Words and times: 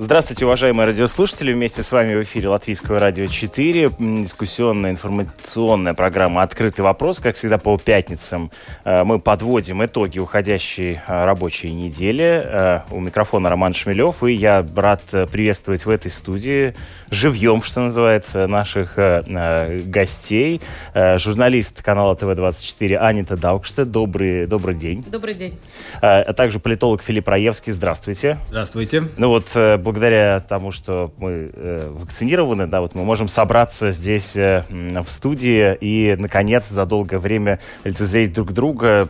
Здравствуйте, 0.00 0.44
уважаемые 0.44 0.86
радиослушатели. 0.86 1.52
Вместе 1.52 1.82
с 1.82 1.90
вами 1.90 2.14
в 2.14 2.22
эфире 2.22 2.50
Латвийского 2.50 3.00
радио 3.00 3.26
4. 3.26 3.90
Дискуссионная 3.98 4.92
информационная 4.92 5.92
программа 5.92 6.42
«Открытый 6.42 6.84
вопрос». 6.84 7.18
Как 7.18 7.34
всегда, 7.34 7.58
по 7.58 7.76
пятницам 7.76 8.52
э, 8.84 9.02
мы 9.02 9.18
подводим 9.18 9.84
итоги 9.84 10.20
уходящей 10.20 11.00
э, 11.04 11.24
рабочей 11.24 11.72
недели. 11.72 12.42
Э, 12.44 12.80
у 12.92 13.00
микрофона 13.00 13.50
Роман 13.50 13.74
Шмелев. 13.74 14.22
И 14.22 14.34
я 14.34 14.64
рад 14.76 15.02
приветствовать 15.32 15.84
в 15.84 15.90
этой 15.90 16.12
студии 16.12 16.76
живьем, 17.10 17.60
что 17.60 17.80
называется, 17.80 18.46
наших 18.46 18.96
гостей. 18.96 20.60
Журналист 20.94 21.82
канала 21.82 22.14
ТВ-24 22.14 22.94
Анита 22.94 23.36
Даукште. 23.36 23.84
Добрый, 23.84 24.46
добрый 24.46 24.76
день. 24.76 25.02
Добрый 25.08 25.34
день. 25.34 25.58
А 26.00 26.32
также 26.34 26.60
политолог 26.60 27.02
Филипп 27.02 27.26
Раевский. 27.26 27.72
Здравствуйте. 27.72 28.38
Здравствуйте. 28.48 29.04
Ну 29.16 29.30
вот, 29.30 29.56
благодаря 29.88 30.40
тому, 30.40 30.70
что 30.70 31.12
мы 31.16 31.50
э, 31.50 31.90
вакцинированы, 31.90 32.66
да, 32.66 32.82
вот 32.82 32.94
мы 32.94 33.04
можем 33.04 33.26
собраться 33.26 33.90
здесь 33.90 34.36
э, 34.36 34.62
в 34.68 35.08
студии 35.08 35.74
и, 35.80 36.14
наконец, 36.14 36.68
за 36.68 36.84
долгое 36.84 37.16
время 37.16 37.58
лицезреть 37.84 38.34
друг 38.34 38.52
друга 38.52 39.08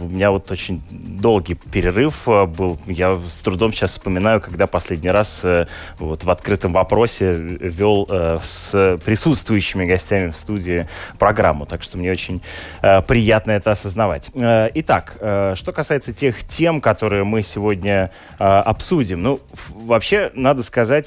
у 0.00 0.08
меня 0.08 0.30
вот 0.30 0.50
очень 0.50 0.82
долгий 0.90 1.54
перерыв 1.54 2.28
э, 2.28 2.46
был. 2.46 2.78
Я 2.86 3.18
с 3.28 3.40
трудом 3.40 3.72
сейчас 3.72 3.92
вспоминаю, 3.92 4.40
когда 4.40 4.66
последний 4.66 5.10
раз 5.10 5.42
э, 5.44 5.66
вот 5.98 6.24
в 6.24 6.30
открытом 6.30 6.72
вопросе 6.72 7.34
вел 7.34 8.06
э, 8.10 8.38
с 8.42 8.98
присутствующими 9.04 9.84
гостями 9.86 10.30
в 10.30 10.36
студии 10.36 10.86
программу. 11.18 11.66
Так 11.66 11.82
что 11.82 11.98
мне 11.98 12.10
очень 12.10 12.42
приятно 12.80 13.52
это 13.52 13.72
осознавать. 13.72 14.30
Итак, 14.34 15.16
что 15.16 15.72
касается 15.72 16.14
тех 16.14 16.44
тем, 16.44 16.80
которые 16.80 17.24
мы 17.24 17.42
сегодня 17.42 18.10
обсудим. 18.38 19.22
Ну, 19.22 19.40
вообще, 19.74 20.30
надо 20.34 20.62
сказать, 20.62 21.06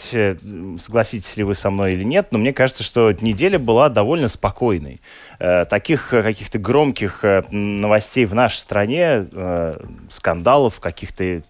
согласитесь 0.77 1.35
ли 1.37 1.43
вы 1.43 1.55
со 1.55 1.69
мной 1.69 1.93
или 1.93 2.03
нет, 2.03 2.27
но 2.31 2.39
мне 2.39 2.53
кажется, 2.53 2.83
что 2.83 3.11
неделя 3.11 3.59
была 3.59 3.89
довольно 3.89 4.27
спокойной. 4.27 5.01
Э, 5.43 5.65
таких 5.65 6.13
э, 6.13 6.23
каких-то 6.23 6.57
громких 6.57 7.25
э, 7.25 7.41
новостей 7.51 8.23
в 8.23 8.33
нашей 8.33 8.59
стране, 8.59 9.27
скандалов, 10.09 10.79
каких-то 10.79 11.41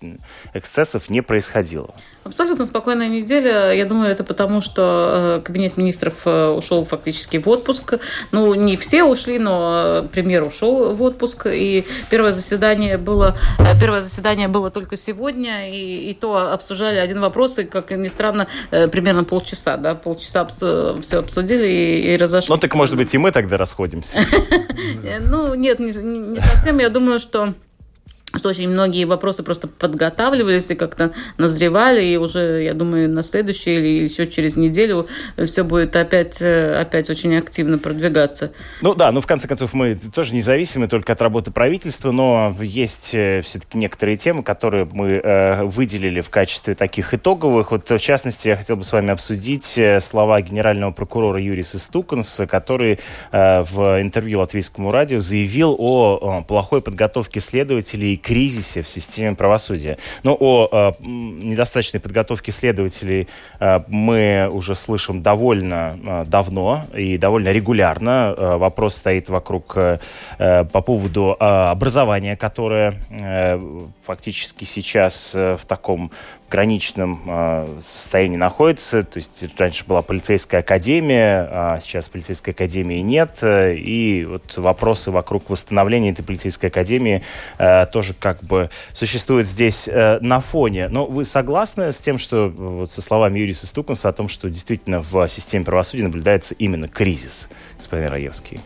эксцессов 0.55 1.11
не 1.11 1.21
происходило. 1.21 1.93
Абсолютно 2.23 2.65
спокойная 2.65 3.07
неделя. 3.07 3.73
Я 3.73 3.85
думаю, 3.85 4.11
это 4.11 4.23
потому, 4.23 4.61
что 4.61 5.41
кабинет 5.43 5.77
министров 5.77 6.25
ушел 6.25 6.85
фактически 6.85 7.37
в 7.37 7.47
отпуск. 7.49 7.95
Ну, 8.31 8.53
не 8.53 8.77
все 8.77 9.03
ушли, 9.03 9.39
но 9.39 10.07
премьер 10.11 10.43
ушел 10.43 10.93
в 10.93 11.01
отпуск. 11.03 11.47
И 11.51 11.85
первое 12.09 12.31
заседание 12.31 12.97
было, 12.97 13.35
первое 13.79 14.01
заседание 14.01 14.47
было 14.47 14.71
только 14.71 14.95
сегодня. 14.95 15.69
И, 15.69 16.09
и 16.09 16.13
то 16.13 16.53
обсуждали 16.53 16.97
один 16.97 17.19
вопрос, 17.19 17.59
и, 17.59 17.63
как 17.65 17.91
ни 17.91 18.07
странно, 18.07 18.47
примерно 18.69 19.23
полчаса. 19.23 19.77
Да? 19.77 19.95
Полчаса 19.95 20.45
все 20.47 21.19
обсудили 21.19 21.67
и, 21.67 22.13
и 22.13 22.17
разошлись. 22.17 22.49
Ну, 22.49 22.57
так, 22.57 22.73
может 22.75 22.95
быть, 22.95 23.13
и 23.13 23.17
мы 23.17 23.31
тогда 23.31 23.57
расходимся. 23.57 24.25
Ну, 25.19 25.53
нет, 25.53 25.79
не 25.79 26.39
совсем. 26.41 26.79
Я 26.79 26.89
думаю, 26.89 27.19
что 27.19 27.53
что 28.35 28.49
очень 28.49 28.67
многие 28.67 29.05
вопросы 29.05 29.43
просто 29.43 29.67
подготавливались 29.67 30.69
и 30.71 30.75
как-то 30.75 31.13
назревали, 31.37 32.03
и 32.03 32.17
уже, 32.17 32.63
я 32.63 32.73
думаю, 32.73 33.09
на 33.09 33.21
следующий 33.21 33.75
или 33.75 34.03
еще 34.03 34.27
через 34.27 34.55
неделю 34.55 35.07
все 35.45 35.63
будет 35.63 35.95
опять, 35.95 36.41
э, 36.41 36.79
опять 36.79 37.09
очень 37.09 37.35
активно 37.35 37.77
продвигаться. 37.77 38.51
Ну 38.81 38.95
да, 38.95 39.11
ну 39.11 39.21
в 39.21 39.27
конце 39.27 39.47
концов 39.47 39.73
мы 39.73 39.95
тоже 39.95 40.33
независимы 40.33 40.87
только 40.87 41.13
от 41.13 41.21
работы 41.21 41.51
правительства, 41.51 42.11
но 42.11 42.55
есть 42.59 43.13
э, 43.13 43.41
все-таки 43.43 43.77
некоторые 43.77 44.17
темы, 44.17 44.41
которые 44.41 44.87
мы 44.91 45.11
э, 45.11 45.63
выделили 45.65 46.21
в 46.21 46.31
качестве 46.31 46.73
таких 46.73 47.13
итоговых. 47.13 47.71
Вот 47.71 47.87
в 47.89 47.99
частности, 47.99 48.47
я 48.47 48.57
хотел 48.57 48.77
бы 48.77 48.83
с 48.83 48.91
вами 48.91 49.11
обсудить 49.11 49.77
э, 49.77 49.99
слова 49.99 50.41
генерального 50.41 50.91
прокурора 50.91 51.39
Юриса 51.39 51.77
Стуканса, 51.77 52.47
который 52.47 52.99
э, 53.31 53.61
в 53.61 54.01
интервью 54.01 54.39
латвийскому 54.39 54.91
радио 54.91 55.19
заявил 55.19 55.75
о, 55.77 56.17
о 56.19 56.41
плохой 56.41 56.81
подготовке 56.81 57.39
следователей 57.39 58.22
кризисе 58.23 58.81
в 58.81 58.87
системе 58.87 59.35
правосудия. 59.35 59.97
Но 60.23 60.35
о 60.39 60.69
э, 60.71 60.91
недостаточной 61.03 61.99
подготовке 61.99 62.51
следователей 62.51 63.27
э, 63.59 63.81
мы 63.87 64.49
уже 64.51 64.75
слышим 64.75 65.21
довольно 65.21 65.99
э, 66.03 66.25
давно 66.25 66.85
и 66.95 67.17
довольно 67.17 67.51
регулярно. 67.51 68.33
Э, 68.35 68.57
вопрос 68.57 68.95
стоит 68.95 69.29
вокруг 69.29 69.73
э, 69.75 69.99
э 70.39 70.63
по 70.63 70.81
поводу 70.81 71.35
э, 71.39 71.43
образования, 71.43 72.35
которое 72.35 72.95
э, 73.09 73.59
фактически 74.05 74.63
сейчас 74.63 75.35
э, 75.35 75.57
в 75.59 75.65
таком 75.65 76.11
граничном 76.53 77.19
э, 77.25 77.79
состоянии 77.81 78.37
находится. 78.37 79.01
То 79.01 79.17
есть 79.17 79.43
раньше 79.57 79.85
была 79.85 80.03
полицейская 80.03 80.61
академия, 80.61 81.49
а 81.51 81.79
сейчас 81.81 82.09
полицейской 82.09 82.53
академии 82.53 82.99
нет. 82.99 83.39
И 83.41 84.23
вот 84.29 84.55
вопросы 84.57 85.09
вокруг 85.09 85.49
восстановления 85.49 86.11
этой 86.11 86.23
полицейской 86.23 86.69
академии 86.69 87.23
э, 87.57 87.87
тоже 87.87 88.13
как 88.13 88.43
бы 88.43 88.69
существуют 88.93 89.47
здесь 89.47 89.87
э, 89.87 90.19
на 90.21 90.41
фоне. 90.41 90.89
Но 90.89 91.07
вы 91.07 91.25
согласны 91.25 91.91
с 91.91 91.97
тем, 91.97 92.19
что 92.19 92.49
вот 92.49 92.91
со 92.91 93.01
словами 93.01 93.39
Юриса 93.39 93.65
Стуканса 93.65 94.09
о 94.09 94.11
том, 94.11 94.27
что 94.27 94.47
действительно 94.47 95.01
в 95.01 95.27
системе 95.27 95.65
правосудия 95.65 96.03
наблюдается 96.03 96.53
именно 96.53 96.87
кризис, 96.87 97.49
господин 97.79 98.09
Раевский? 98.09 98.59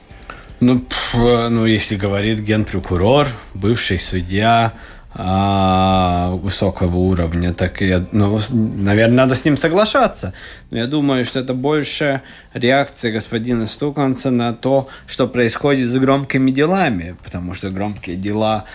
Ну, 0.59 0.84
ну, 1.14 1.66
если 1.66 1.96
говорит 1.96 2.40
генпрокурор, 2.40 3.28
бывший 3.54 4.00
судья, 4.00 4.74
а, 4.74 4.97
высокого 5.17 6.95
уровня, 6.97 7.51
так 7.51 7.81
я, 7.81 8.05
ну, 8.11 8.39
наверное, 8.51 9.17
надо 9.17 9.33
с 9.33 9.44
ним 9.45 9.57
соглашаться. 9.57 10.33
Но 10.69 10.78
я 10.78 10.85
думаю, 10.85 11.25
что 11.25 11.39
это 11.39 11.55
больше 11.55 12.22
реакция 12.53 13.11
господина 13.11 13.66
Стуканца 13.66 14.29
на 14.29 14.53
то, 14.53 14.88
что 15.07 15.27
происходит 15.27 15.89
с 15.89 15.97
громкими 15.97 16.51
делами, 16.51 17.16
потому 17.23 17.56
что 17.56 17.72
громкие 17.72 18.16
дела 18.16 18.66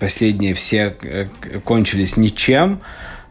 последние 0.00 0.54
все 0.54 0.96
э, 1.02 1.26
кончились 1.64 2.16
ничем. 2.16 2.80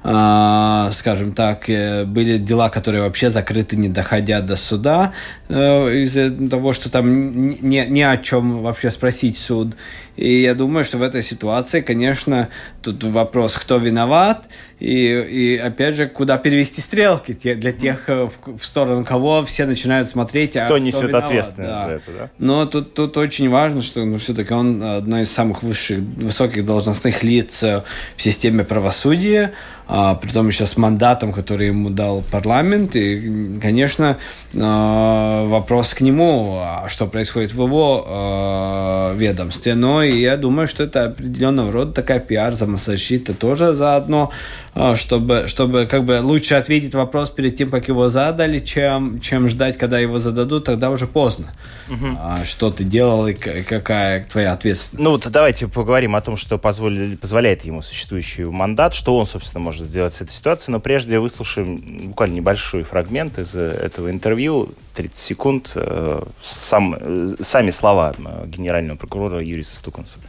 А, 0.04 0.90
скажем 0.94 1.34
так, 1.34 1.70
э, 1.70 2.06
были 2.06 2.38
дела, 2.38 2.70
которые 2.70 3.04
вообще 3.04 3.30
закрыты, 3.30 3.76
не 3.76 3.88
доходя 3.88 4.42
до 4.42 4.56
суда, 4.56 5.14
из-за 5.52 6.32
того, 6.50 6.74
что 6.74 6.90
там 6.90 7.42
ни, 7.42 7.86
ни 7.88 8.02
о 8.02 8.18
чем 8.18 8.62
вообще 8.62 8.92
спросить 8.92 9.38
суд. 9.38 9.76
И 10.18 10.42
я 10.42 10.56
думаю, 10.56 10.84
что 10.84 10.98
в 10.98 11.02
этой 11.02 11.24
ситуации, 11.24 11.82
конечно, 11.82 12.50
тут 12.82 13.04
вопрос, 13.04 13.56
кто 13.56 13.78
виноват, 13.78 14.44
и, 14.80 14.88
и 14.88 15.58
опять 15.58 15.96
же, 15.96 16.08
куда 16.08 16.38
перевести 16.38 16.82
стрелки 16.82 17.34
для 17.34 17.72
тех, 17.72 18.10
э, 18.10 18.28
в, 18.28 18.58
в 18.58 18.66
сторону 18.66 19.06
кого 19.06 19.46
все 19.46 19.66
начинают 19.66 20.10
смотреть. 20.10 20.58
А 20.58 20.66
кто, 20.66 20.76
а 20.76 20.80
несет 20.80 21.10
виноват, 21.10 21.26
ответственность 21.26 21.80
да. 21.80 21.86
за 21.86 21.92
это, 21.94 22.12
да? 22.12 22.30
Но 22.40 22.66
тут, 22.66 22.94
тут 22.94 23.16
очень 23.18 23.50
важно, 23.50 23.82
что 23.82 24.04
ну, 24.04 24.18
все-таки 24.18 24.54
он 24.54 24.84
одно 24.84 25.22
из 25.22 25.32
самых 25.32 25.64
высших, 25.64 26.00
высоких 26.00 26.66
должностных 26.66 27.24
лиц 27.24 27.62
в 27.64 27.84
системе 28.18 28.64
правосудия, 28.64 29.54
а, 29.88 30.16
при 30.16 30.32
том 30.32 30.48
еще 30.48 30.66
с 30.66 30.78
мандатом, 30.78 31.34
который 31.34 31.68
ему 31.68 31.90
дал 31.90 32.24
парламент. 32.32 32.96
И, 32.96 33.60
конечно, 33.62 34.18
а, 34.56 35.41
вопрос 35.48 35.94
к 35.94 36.02
нему, 36.02 36.60
а 36.62 36.88
что 36.90 37.08
происходит 37.08 37.54
в 37.54 37.62
его 37.62 38.06
а, 38.08 39.16
ведомстве. 39.16 39.76
Но 39.76 40.04
я 40.04 40.38
думаю, 40.38 40.68
что 40.68 40.84
это 40.84 41.06
определенного 41.06 41.72
рода 41.72 41.94
такая 41.94 42.20
пиар-самозащита 42.20 43.34
тоже 43.34 43.74
заодно, 43.74 44.32
а, 44.74 44.96
чтобы, 44.96 45.46
чтобы 45.48 45.86
как 45.86 46.06
бы 46.06 46.22
лучше 46.22 46.56
ответить 46.56 46.96
вопрос 46.96 47.30
перед 47.30 47.58
тем, 47.58 47.70
как 47.70 47.88
его 47.88 48.10
задали, 48.10 48.60
чем, 48.60 49.20
чем 49.20 49.50
ждать, 49.50 49.78
когда 49.78 50.00
его 50.00 50.20
зададут, 50.20 50.66
тогда 50.66 50.90
уже 50.90 51.08
поздно. 51.08 51.52
Угу. 51.90 52.08
А, 52.18 52.46
что 52.46 52.72
ты 52.72 52.84
делал 52.84 53.28
и 53.28 53.34
какая 53.34 54.24
твоя 54.24 54.54
ответственность. 54.54 55.04
Ну 55.04 55.12
вот 55.12 55.28
давайте 55.30 55.68
поговорим 55.68 56.16
о 56.16 56.22
том, 56.22 56.38
что 56.38 56.58
позволили, 56.58 57.16
позволяет 57.16 57.66
ему 57.66 57.82
существующий 57.82 58.46
мандат, 58.46 58.94
что 58.94 59.18
он, 59.18 59.26
собственно, 59.26 59.64
может 59.64 59.86
сделать 59.86 60.14
с 60.14 60.22
этой 60.22 60.32
ситуацией. 60.32 60.74
Но 60.74 60.80
прежде 60.80 61.20
выслушаем 61.20 61.78
буквально 62.10 62.36
небольшой 62.36 62.84
фрагмент 62.84 63.40
из 63.40 63.56
э, 63.56 63.60
этого 63.60 64.10
интервью, 64.10 64.70
30 64.94 65.18
секунд, 65.18 65.72
э, 65.76 66.22
сам, 66.42 66.96
э, 67.00 67.36
сами 67.42 67.70
слова 67.70 68.14
генерального 68.46 68.98
прокурора 68.98 69.44
Юриса 69.44 69.76
Стуканса. 69.76 70.20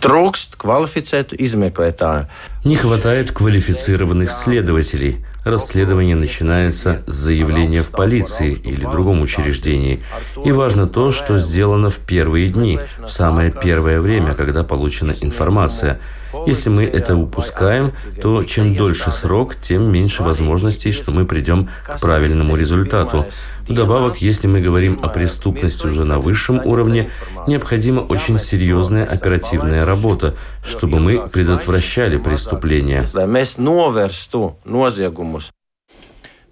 Трукст 0.00 0.54
квалифицētu 0.60 1.34
изmeklētāju. 1.40 2.26
Не 2.64 2.76
хватает 2.76 3.32
квалифицированных 3.32 4.30
следователей, 4.30 5.24
расследование 5.44 6.14
начинается 6.14 7.02
с 7.06 7.14
заявления 7.14 7.82
в 7.82 7.90
полиции 7.90 8.52
или 8.52 8.82
другом 8.82 9.22
учреждении. 9.22 10.00
И 10.44 10.52
важно 10.52 10.86
то, 10.86 11.10
что 11.10 11.38
сделано 11.38 11.90
в 11.90 11.98
первые 11.98 12.50
дни, 12.50 12.78
в 12.98 13.08
самое 13.08 13.50
первое 13.50 14.00
время, 14.00 14.34
когда 14.34 14.62
получена 14.62 15.14
информация. 15.20 16.00
Если 16.46 16.70
мы 16.70 16.84
это 16.84 17.16
упускаем, 17.16 17.92
то 18.20 18.44
чем 18.44 18.74
дольше 18.74 19.10
срок, 19.10 19.56
тем 19.56 19.90
меньше 19.90 20.22
возможностей, 20.22 20.92
что 20.92 21.10
мы 21.10 21.26
придем 21.26 21.68
к 21.86 22.00
правильному 22.00 22.56
результату. 22.56 23.26
Вдобавок, 23.68 24.18
если 24.18 24.46
мы 24.46 24.60
говорим 24.60 24.98
о 25.02 25.08
преступности 25.08 25.86
уже 25.86 26.04
на 26.04 26.18
высшем 26.18 26.60
уровне, 26.64 27.10
необходима 27.46 28.00
очень 28.00 28.38
серьезная 28.38 29.04
оперативная 29.04 29.84
работа, 29.86 30.34
чтобы 30.64 31.00
мы 31.00 31.28
предотвращали 31.28 32.18
преступления. 32.18 33.06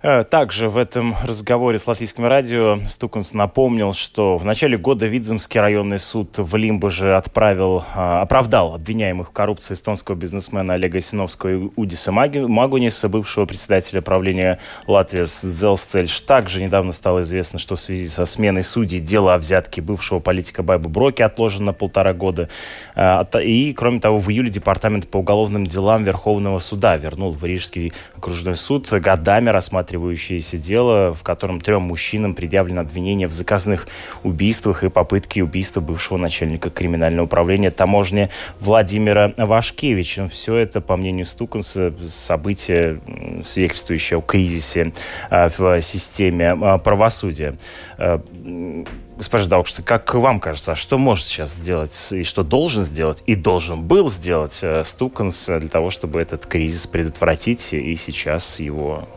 Э, 0.04 0.24
также 0.24 0.68
в 0.68 0.78
этом 0.78 1.14
разговоре 1.22 1.78
с 1.78 1.86
Латвийским 1.86 2.26
радио 2.26 2.78
Стуканс 2.86 3.34
напомнил, 3.34 3.92
что 3.92 4.36
в 4.36 4.44
начале 4.44 4.76
года 4.76 5.06
Видземский 5.06 5.60
районный 5.60 6.00
суд 6.00 6.38
в 6.38 6.56
Лимбаже 6.56 7.16
отправил, 7.16 7.84
э, 7.94 7.98
оправдал 8.00 8.74
обвиняемых 8.74 9.28
в 9.28 9.30
коррупции 9.30 9.74
эстонского 9.74 10.16
бизнесмена 10.16 10.74
Олега 10.74 11.00
Синовского 11.00 11.50
и 11.50 11.70
Удиса 11.76 12.10
Магуниса, 12.10 13.08
бывшего 13.08 13.46
председателя 13.46 14.00
правления 14.00 14.58
Латвии 14.88 15.24
Зелсцельш. 15.24 16.20
Также 16.22 16.64
недавно 16.64 16.90
стало 16.90 17.20
известно, 17.20 17.60
что 17.60 17.76
в 17.76 17.80
связи 17.80 18.08
со 18.08 18.26
сменой 18.26 18.64
судей 18.64 18.98
дело 18.98 19.34
о 19.34 19.38
взятке 19.38 19.82
бывшего 19.82 20.18
политика 20.18 20.64
Байба 20.64 20.88
Броки 20.88 21.22
отложено 21.22 21.66
на 21.66 21.72
полтора 21.74 22.12
года. 22.12 22.48
Э, 22.96 23.22
и, 23.40 23.72
кроме 23.72 24.00
того, 24.00 24.18
в 24.18 24.28
июле 24.30 24.50
Департамент 24.50 25.08
по 25.08 25.18
уголовным 25.18 25.64
делам 25.64 26.02
Верховного 26.02 26.58
суда 26.58 26.96
вернул 26.96 27.30
в 27.30 27.44
Рижский 27.44 27.92
окружной 28.16 28.56
суд 28.56 28.90
годами 28.90 29.48
рассматривать 29.50 29.91
рассматривающееся 29.92 30.56
дело, 30.56 31.14
в 31.14 31.22
котором 31.22 31.60
трем 31.60 31.82
мужчинам 31.82 32.34
предъявлено 32.34 32.80
обвинение 32.80 33.26
в 33.26 33.32
заказных 33.32 33.86
убийствах 34.22 34.84
и 34.84 34.88
попытке 34.88 35.42
убийства 35.42 35.80
бывшего 35.80 36.18
начальника 36.18 36.70
криминального 36.70 37.26
управления 37.26 37.70
таможни 37.70 38.30
Владимира 38.60 39.32
Вашкевича. 39.36 40.28
Все 40.28 40.56
это, 40.56 40.80
по 40.80 40.96
мнению 40.96 41.26
Стуканса, 41.26 41.92
события, 42.08 43.00
свидетельствующие 43.44 44.18
о 44.18 44.22
кризисе 44.22 44.92
а, 45.30 45.48
в 45.48 45.82
системе 45.82 46.56
а, 46.60 46.78
правосудия. 46.78 47.56
А, 47.98 48.22
госпожа 49.16 49.48
Даукшта, 49.48 49.82
как 49.82 50.14
вам 50.14 50.40
кажется, 50.40 50.74
что 50.74 50.98
может 50.98 51.26
сейчас 51.26 51.54
сделать 51.54 52.08
и 52.10 52.24
что 52.24 52.42
должен 52.42 52.82
сделать 52.82 53.22
и 53.26 53.34
должен 53.34 53.82
был 53.82 54.10
сделать 54.10 54.58
э, 54.62 54.82
Стуканс 54.84 55.46
для 55.46 55.68
того, 55.68 55.90
чтобы 55.90 56.20
этот 56.20 56.46
кризис 56.46 56.86
предотвратить 56.86 57.72
и 57.72 57.94
сейчас 57.96 58.58
его 58.58 59.08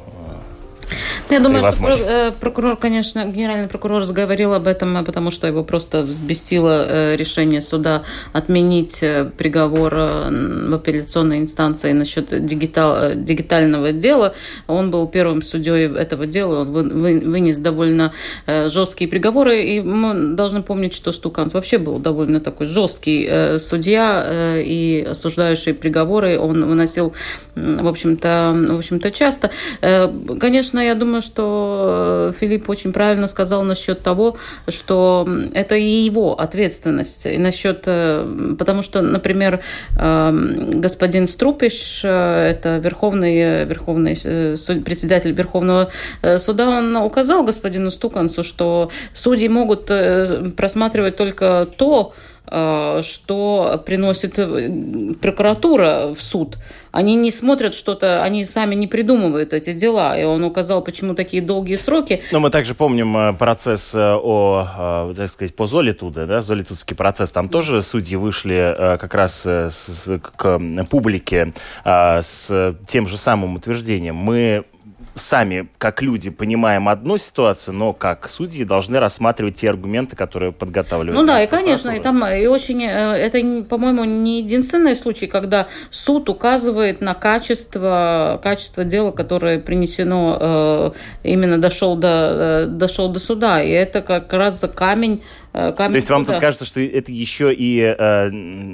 я 1.30 1.40
думаю, 1.40 1.72
что 1.72 1.88
э, 1.88 2.32
прокурор, 2.32 2.78
конечно, 2.78 3.26
генеральный 3.26 3.68
прокурор 3.68 4.04
заговорил 4.04 4.54
об 4.54 4.68
этом, 4.68 5.04
потому 5.04 5.32
что 5.32 5.48
его 5.48 5.64
просто 5.64 6.04
взбесило 6.04 6.86
э, 6.88 7.16
решение 7.16 7.62
суда 7.62 8.04
отменить 8.34 9.02
э, 9.02 9.26
приговор 9.38 9.94
в 9.96 10.76
апелляционной 10.76 11.40
инстанции 11.40 11.92
насчет 11.92 12.46
дигитал, 12.46 13.14
дигитального 13.16 13.92
дела. 13.92 14.34
Он 14.68 14.92
был 14.92 15.08
первым 15.08 15.42
судьей 15.42 15.88
этого 15.88 16.28
дела, 16.28 16.62
он 16.62 16.90
вынес 16.90 17.58
довольно 17.58 18.14
жесткие 18.48 19.10
приговоры, 19.10 19.64
и 19.64 19.82
мы 19.82 20.36
должны 20.36 20.62
помнить, 20.64 20.94
что 20.94 21.12
Стуканс 21.12 21.54
вообще 21.54 21.78
был 21.78 22.00
довольно 22.00 22.40
такой 22.40 22.68
жесткий 22.68 23.58
судья, 23.60 24.56
и 24.58 25.06
осуждающие 25.10 25.74
приговоры 25.74 26.40
он 26.40 26.66
выносил, 26.66 27.14
в 27.56 27.88
общем-то, 27.88 28.54
в 28.70 28.78
общем-то 28.78 29.12
часто. 29.12 29.52
Конечно, 29.82 30.75
я 30.82 30.96
думаю, 30.96 31.22
что 31.22 32.32
э, 32.32 32.40
Филипп 32.40 32.70
очень 32.70 32.94
правильно 32.94 33.28
сказал 33.28 33.64
насчет 33.64 34.02
того, 34.02 34.38
что 34.68 35.28
это 35.54 35.76
и 35.76 36.06
его 36.06 36.40
ответственность. 36.40 37.26
И 37.26 37.38
насчет, 37.38 37.84
э, 37.86 38.56
потому 38.58 38.82
что, 38.82 39.02
например, 39.02 39.62
эм, 39.98 40.82
господин 40.82 41.28
Струпиш, 41.28 42.02
э, 42.04 42.08
это 42.52 42.78
верховный, 42.78 43.66
верховный 43.66 44.16
председатель 44.84 45.32
Верховного 45.32 45.90
суда, 46.38 46.70
он 46.70 46.96
указал 46.96 47.44
господину 47.44 47.90
Стукансу, 47.90 48.44
что 48.44 48.90
судьи 49.14 49.48
могут 49.48 49.92
просматривать 50.56 51.16
только 51.16 51.68
то, 51.78 52.14
что 52.48 53.84
приносит 53.86 54.38
э, 54.38 55.14
прокуратура 55.22 56.14
в 56.14 56.22
суд. 56.22 56.58
Они 56.92 57.16
не 57.16 57.32
смотрят 57.32 57.74
что-то, 57.74 58.24
они 58.24 58.46
сами 58.46 58.76
не 58.76 58.88
придумывают 58.88 59.54
эти 59.54 59.74
дела. 59.74 60.18
И 60.18 60.24
он 60.24 60.44
указал, 60.44 60.82
почему 60.82 61.16
такие 61.16 61.42
долгие 61.42 61.76
сроки. 61.76 62.22
Но 62.32 62.40
мы 62.40 62.50
также 62.50 62.76
помним 62.76 63.18
э, 63.18 63.34
процесс 63.34 63.94
о, 63.96 65.14
так 65.16 65.30
сказать, 65.30 65.56
по 65.56 65.66
Золитуде, 65.66 66.26
да, 66.26 66.42
Золитудский 66.42 66.96
процесс. 66.96 67.32
Там 67.32 67.50
тоже 67.50 67.82
судьи 67.82 68.16
вышли 68.16 68.76
как 68.78 69.14
раз 69.14 69.44
к 69.44 70.62
публике 70.90 71.54
с 71.84 72.76
тем 72.86 73.08
же 73.08 73.18
самым 73.18 73.56
утверждением. 73.56 74.16
Мы 74.16 74.66
сами, 75.16 75.70
как 75.78 76.02
люди, 76.02 76.30
понимаем 76.30 76.90
одну 76.90 77.18
ситуацию, 77.18 77.74
но 77.74 77.94
как 77.94 78.28
судьи 78.28 78.66
должны 78.66 79.00
рассматривать 79.00 79.56
те 79.56 79.70
аргументы, 79.70 80.16
которые 80.16 80.52
подготавливают. 80.52 81.20
Ну 81.20 81.26
да, 81.26 81.42
и 81.42 81.48
конечно, 81.48 81.90
и 81.92 82.02
там 82.02 82.26
и 82.26 82.46
очень 82.48 82.84
э, 82.84 82.90
это, 82.90 83.66
по-моему, 83.66 84.04
не 84.04 84.42
единственный 84.42 84.96
случай, 84.96 85.28
когда 85.28 85.68
суд 85.90 86.30
указывает 86.30 87.00
на 87.00 87.14
качество, 87.14 88.40
качество 88.44 88.84
дела, 88.84 89.12
которое 89.12 89.60
принесено 89.60 90.38
э, 90.40 90.92
именно 91.24 91.58
дошел 91.58 91.96
до, 91.96 92.08
э, 92.10 92.66
дошел 92.68 93.10
до 93.10 93.20
суда. 93.20 93.64
И 93.64 93.70
это 93.70 94.02
как 94.02 94.32
раз 94.34 94.60
за 94.60 94.68
камень 94.68 95.24
камень. 95.56 95.92
То 95.92 95.96
есть 95.96 96.10
вам 96.10 96.26
тут 96.26 96.40
кажется, 96.40 96.66
что 96.66 96.82
это 96.82 97.12
еще 97.12 97.54
и, 97.54 97.80
э, 97.82 98.32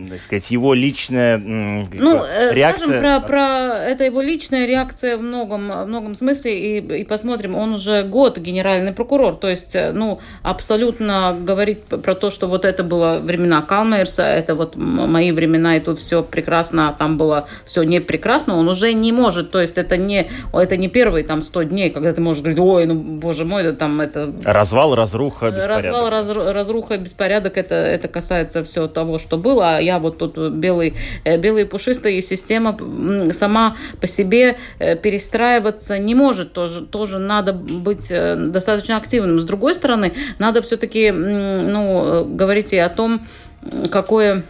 так 0.09 0.21
сказать, 0.21 0.49
его 0.49 0.73
личная 0.73 1.37
ну, 1.37 2.23
э, 2.23 2.53
реакция? 2.53 2.99
Скажем, 2.99 3.01
про, 3.01 3.27
про 3.27 3.77
это 3.85 4.03
его 4.03 4.21
личная 4.21 4.65
реакция 4.65 5.17
в 5.17 5.21
многом, 5.21 5.69
в 5.69 5.85
многом 5.85 6.15
смысле, 6.15 6.79
и, 6.79 7.01
и 7.01 7.03
посмотрим, 7.03 7.55
он 7.55 7.73
уже 7.73 8.03
год 8.03 8.37
генеральный 8.39 8.93
прокурор, 8.93 9.35
то 9.35 9.47
есть, 9.47 9.75
э, 9.75 9.91
ну, 9.91 10.19
абсолютно 10.41 11.37
говорить 11.39 11.83
про 11.83 12.15
то, 12.15 12.31
что 12.31 12.47
вот 12.47 12.65
это 12.65 12.83
было 12.83 13.19
времена 13.21 13.61
Калмерса, 13.61 14.23
это 14.23 14.55
вот 14.55 14.75
мои 14.75 15.31
времена, 15.31 15.77
и 15.77 15.79
тут 15.79 15.99
все 15.99 16.23
прекрасно, 16.23 16.89
а 16.89 16.93
там 16.93 17.17
было 17.17 17.47
все 17.65 17.83
не 17.83 17.99
прекрасно, 17.99 18.57
он 18.57 18.67
уже 18.67 18.93
не 18.93 19.11
может, 19.11 19.51
то 19.51 19.61
есть 19.61 19.77
это 19.77 19.97
не, 19.97 20.31
это 20.53 20.77
не 20.77 20.87
первые 20.87 21.23
там 21.23 21.43
100 21.43 21.63
дней, 21.63 21.89
когда 21.91 22.11
ты 22.11 22.21
можешь 22.21 22.41
говорить, 22.41 22.59
ой, 22.59 22.85
ну, 22.87 22.95
боже 22.95 23.45
мой, 23.45 23.63
это 23.63 23.73
там 23.73 24.01
это... 24.01 24.33
Развал, 24.43 24.95
разруха, 24.95 25.51
беспорядок. 25.51 25.85
Развал, 25.85 26.09
раз, 26.09 26.70
разруха, 26.71 26.97
беспорядок, 26.97 27.57
это, 27.57 27.75
это 27.75 28.07
касается 28.07 28.63
всего 28.63 28.87
того, 28.87 29.19
что 29.19 29.37
было, 29.37 29.77
а 29.77 29.79
я 29.79 29.99
вот 29.99 30.17
тут 30.17 30.37
белый, 30.53 30.93
э, 31.23 31.37
белый 31.37 31.65
пушистый, 31.65 32.17
и 32.17 32.21
система 32.21 32.77
сама 33.33 33.75
по 33.99 34.07
себе 34.07 34.57
э, 34.79 34.95
перестраиваться 34.95 35.99
не 35.99 36.15
может, 36.15 36.53
тоже, 36.53 36.85
тоже 36.85 37.19
надо 37.19 37.53
быть 37.53 38.07
э, 38.09 38.35
достаточно 38.35 38.97
активным. 38.97 39.39
С 39.39 39.45
другой 39.45 39.73
стороны, 39.73 40.13
надо 40.39 40.61
все-таки 40.61 41.11
ну, 41.11 42.25
говорить 42.25 42.73
и 42.73 42.77
о 42.77 42.89
том, 42.89 43.21
какое 43.91 44.43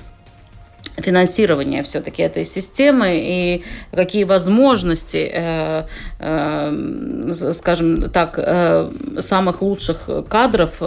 финансирование 0.97 1.83
все-таки 1.83 2.21
этой 2.21 2.45
системы 2.45 3.07
и 3.13 3.63
какие 3.91 4.23
возможности, 4.23 5.29
э, 5.33 5.83
э, 6.19 7.31
скажем 7.53 8.09
так, 8.11 8.37
э, 8.37 8.91
самых 9.19 9.61
лучших 9.61 10.09
кадров 10.29 10.81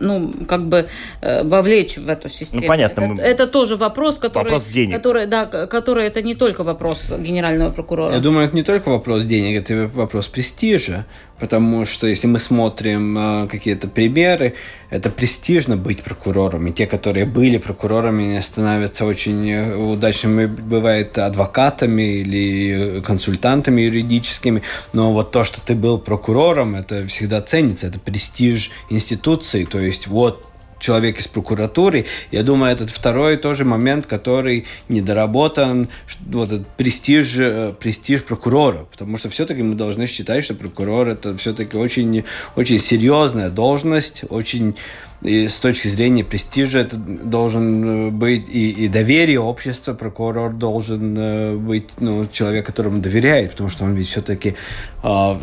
ну, 0.00 0.32
как 0.48 0.62
бы 0.62 0.88
э, 1.20 1.44
вовлечь 1.44 1.98
в 1.98 2.08
эту 2.08 2.28
систему. 2.28 2.62
Ну, 2.62 2.68
понятно. 2.68 3.02
Это, 3.02 3.12
мы... 3.14 3.22
это 3.22 3.46
тоже 3.46 3.76
вопрос, 3.76 4.18
который... 4.18 4.44
Вопрос 4.44 4.66
денег. 4.66 4.96
Который, 4.96 5.26
да, 5.26 5.46
который 5.46 6.06
это 6.06 6.22
не 6.22 6.34
только 6.34 6.64
вопрос 6.64 7.12
генерального 7.12 7.70
прокурора. 7.70 8.14
Я 8.14 8.20
думаю, 8.20 8.46
это 8.46 8.56
не 8.56 8.64
только 8.64 8.88
вопрос 8.88 9.22
денег, 9.22 9.60
это 9.60 9.86
вопрос 9.86 10.26
престижа. 10.28 11.04
Потому 11.40 11.86
что 11.86 12.06
если 12.06 12.26
мы 12.26 12.38
смотрим 12.38 13.16
э, 13.16 13.48
какие-то 13.48 13.88
примеры, 13.88 14.54
это 14.90 15.08
престижно 15.08 15.76
быть 15.76 16.02
прокурором. 16.02 16.66
И 16.66 16.72
те, 16.72 16.86
которые 16.86 17.24
были 17.24 17.56
прокурорами, 17.56 18.38
становятся 18.40 19.06
очень 19.06 19.50
э, 19.50 19.74
удачными, 19.74 20.44
бывает 20.44 21.16
адвокатами 21.16 22.20
или 22.20 23.00
консультантами 23.00 23.80
юридическими. 23.80 24.62
Но 24.92 25.12
вот 25.12 25.32
то, 25.32 25.44
что 25.44 25.62
ты 25.62 25.74
был 25.74 25.98
прокурором, 25.98 26.74
это 26.74 27.06
всегда 27.06 27.40
ценится. 27.40 27.86
Это 27.86 27.98
престиж 27.98 28.70
институции. 28.90 29.64
То 29.64 29.80
есть 29.80 30.08
вот 30.08 30.49
человек 30.80 31.20
из 31.20 31.28
прокуратуры. 31.28 32.06
Я 32.32 32.42
думаю, 32.42 32.72
этот 32.72 32.90
второй 32.90 33.36
тоже 33.36 33.64
момент, 33.64 34.06
который 34.06 34.66
недоработан, 34.88 35.88
вот 36.26 36.50
этот 36.50 36.66
престиж, 36.68 37.36
э, 37.38 37.74
престиж 37.78 38.24
прокурора, 38.24 38.86
потому 38.90 39.18
что 39.18 39.28
все-таки 39.28 39.62
мы 39.62 39.76
должны 39.76 40.06
считать, 40.06 40.44
что 40.44 40.54
прокурор 40.54 41.08
это 41.08 41.36
все-таки 41.36 41.76
очень, 41.76 42.24
очень 42.56 42.80
серьезная 42.80 43.50
должность, 43.50 44.24
очень 44.28 44.74
и 45.22 45.48
с 45.48 45.58
точки 45.58 45.88
зрения 45.88 46.24
престижа 46.24 46.78
это 46.78 46.96
должен 46.96 48.08
э, 48.08 48.10
быть 48.10 48.48
и, 48.48 48.70
и 48.70 48.88
доверие 48.88 49.38
общества, 49.38 49.92
прокурор 49.92 50.54
должен 50.54 51.16
э, 51.18 51.56
быть 51.56 51.88
ну, 52.00 52.26
человек, 52.26 52.64
которому 52.64 53.00
доверяет, 53.00 53.50
потому 53.50 53.68
что 53.68 53.84
он 53.84 53.94
ведь 53.94 54.08
все-таки 54.08 54.56
э, 55.02 55.34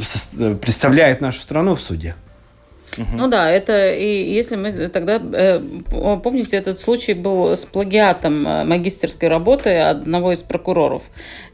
представляет 0.62 1.22
нашу 1.22 1.42
страну 1.42 1.76
в 1.76 1.82
суде. 1.82 2.16
Ну 3.14 3.28
да, 3.28 3.50
это 3.50 3.94
и 3.94 4.34
если 4.34 4.56
мы 4.56 4.72
тогда 4.90 5.22
э, 5.34 5.60
помните 6.24 6.58
этот 6.58 6.80
случай 6.80 7.14
был 7.14 7.52
с 7.56 7.66
плагиатом 7.66 8.48
э, 8.48 8.64
магистерской 8.64 9.30
работы 9.30 9.78
одного 9.78 10.32
из 10.32 10.42
прокуроров. 10.42 11.04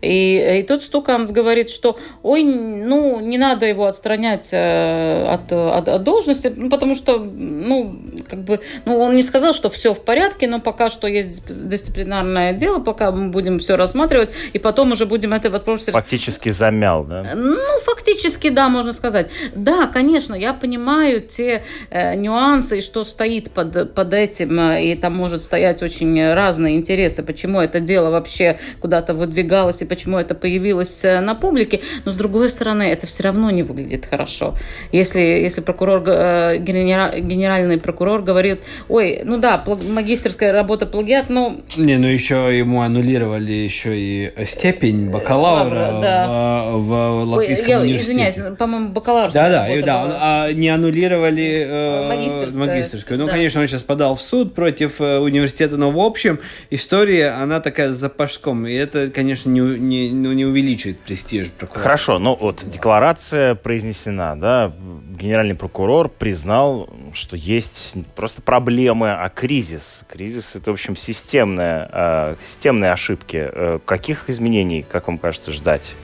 И, 0.01 0.59
и 0.59 0.63
тот 0.63 0.83
Стуканс 0.83 1.31
говорит, 1.31 1.69
что 1.69 1.97
ой, 2.23 2.43
ну 2.43 3.19
не 3.19 3.37
надо 3.37 3.65
его 3.65 3.85
отстранять 3.85 4.49
э, 4.51 5.25
от, 5.25 5.51
от, 5.51 5.87
от 5.87 6.03
должности, 6.03 6.51
ну, 6.55 6.69
потому 6.69 6.95
что 6.95 7.19
ну 7.19 7.95
как 8.29 8.43
бы 8.43 8.59
ну 8.85 8.99
он 8.99 9.15
не 9.15 9.21
сказал, 9.21 9.53
что 9.53 9.69
все 9.69 9.93
в 9.93 10.01
порядке, 10.01 10.47
но 10.47 10.59
пока 10.59 10.89
что 10.89 11.07
есть 11.07 11.45
дисциплинарное 11.47 12.53
дело, 12.53 12.79
пока 12.79 13.11
мы 13.11 13.29
будем 13.29 13.59
все 13.59 13.75
рассматривать 13.75 14.29
и 14.53 14.59
потом 14.59 14.91
уже 14.91 15.05
будем 15.05 15.33
это 15.33 15.49
вопрос 15.49 15.85
фактически 15.85 16.49
замял, 16.49 17.03
да? 17.03 17.23
Ну 17.35 17.79
фактически 17.85 18.49
да, 18.49 18.69
можно 18.69 18.93
сказать. 18.93 19.29
Да, 19.55 19.87
конечно, 19.87 20.35
я 20.35 20.53
понимаю 20.53 21.21
те 21.35 21.63
э, 21.89 22.15
нюансы, 22.15 22.79
и 22.79 22.81
что 22.81 23.03
стоит 23.03 23.51
под, 23.51 23.93
под 23.93 24.13
этим, 24.13 24.59
э, 24.59 24.85
и 24.85 24.95
там 24.95 25.15
может 25.15 25.41
стоять 25.41 25.81
очень 25.81 26.33
разные 26.33 26.77
интересы, 26.77 27.23
почему 27.23 27.59
это 27.59 27.79
дело 27.79 28.09
вообще 28.09 28.59
куда-то 28.79 29.13
выдвигалось, 29.13 29.81
и 29.81 29.85
почему 29.85 30.17
это 30.17 30.35
появилось 30.35 31.03
э, 31.03 31.19
на 31.21 31.35
публике, 31.35 31.81
но 32.05 32.11
с 32.11 32.15
другой 32.15 32.49
стороны, 32.49 32.83
это 32.83 33.07
все 33.07 33.23
равно 33.23 33.49
не 33.51 33.63
выглядит 33.63 34.05
хорошо. 34.05 34.55
Если, 34.91 35.19
если 35.19 35.61
прокурор, 35.61 36.03
э, 36.07 36.57
генеральный 36.57 37.79
прокурор 37.79 38.21
говорит, 38.21 38.61
ой, 38.89 39.21
ну 39.23 39.37
да, 39.37 39.63
магистерская 39.65 40.51
работа 40.51 40.85
плагиат, 40.85 41.29
но... 41.29 41.57
Не, 41.75 41.97
ну 41.97 42.07
еще 42.07 42.55
ему 42.57 42.81
аннулировали 42.81 43.51
еще 43.51 43.97
и 43.97 44.33
степень 44.45 45.09
бакалавра 45.09 45.63
Лавра, 45.63 45.99
да. 46.01 46.71
в, 46.71 46.87
в 46.87 47.23
Латвийском 47.31 47.67
ой, 47.67 47.71
я, 47.71 47.79
университете. 47.81 48.29
Извиняюсь, 48.29 48.57
по-моему, 48.57 48.89
бакалаврская 48.89 49.49
Да, 49.49 49.85
да, 49.85 50.17
а 50.21 50.51
не 50.51 50.69
аннулировали 50.69 51.22
аннулировали 51.23 51.65
э, 51.65 52.07
магистерскую. 52.09 52.67
магистерскую. 52.67 53.19
Ну, 53.19 53.25
да. 53.25 53.31
конечно, 53.31 53.61
он 53.61 53.67
сейчас 53.67 53.83
подал 53.83 54.15
в 54.15 54.21
суд 54.21 54.53
против 54.53 55.01
э, 55.01 55.17
университета, 55.19 55.77
но 55.77 55.91
в 55.91 55.99
общем 55.99 56.39
история, 56.69 57.29
она 57.29 57.59
такая 57.59 57.91
за 57.91 58.09
пашком. 58.09 58.67
И 58.67 58.73
это, 58.73 59.09
конечно, 59.09 59.49
не, 59.49 59.61
не, 59.61 60.11
ну, 60.11 60.31
не 60.33 60.45
увеличивает 60.45 60.99
престиж 60.99 61.49
прокурора. 61.51 61.83
Хорошо, 61.83 62.19
ну 62.19 62.37
вот 62.39 62.63
декларация 62.65 63.55
произнесена, 63.55 64.35
да, 64.39 64.73
генеральный 65.19 65.55
прокурор 65.55 66.09
признал, 66.09 66.89
что 67.13 67.35
есть 67.35 67.95
просто 68.15 68.41
проблемы, 68.41 69.11
а 69.11 69.29
кризис. 69.29 70.03
Кризис 70.09 70.55
это, 70.55 70.71
в 70.71 70.73
общем, 70.73 70.95
системная, 70.95 71.89
э, 71.91 72.35
системные 72.45 72.91
ошибки. 72.91 73.37
Э, 73.37 73.79
каких 73.85 74.29
изменений, 74.29 74.85
как 74.89 75.07
вам 75.07 75.17
кажется, 75.17 75.51
ждать? 75.51 75.95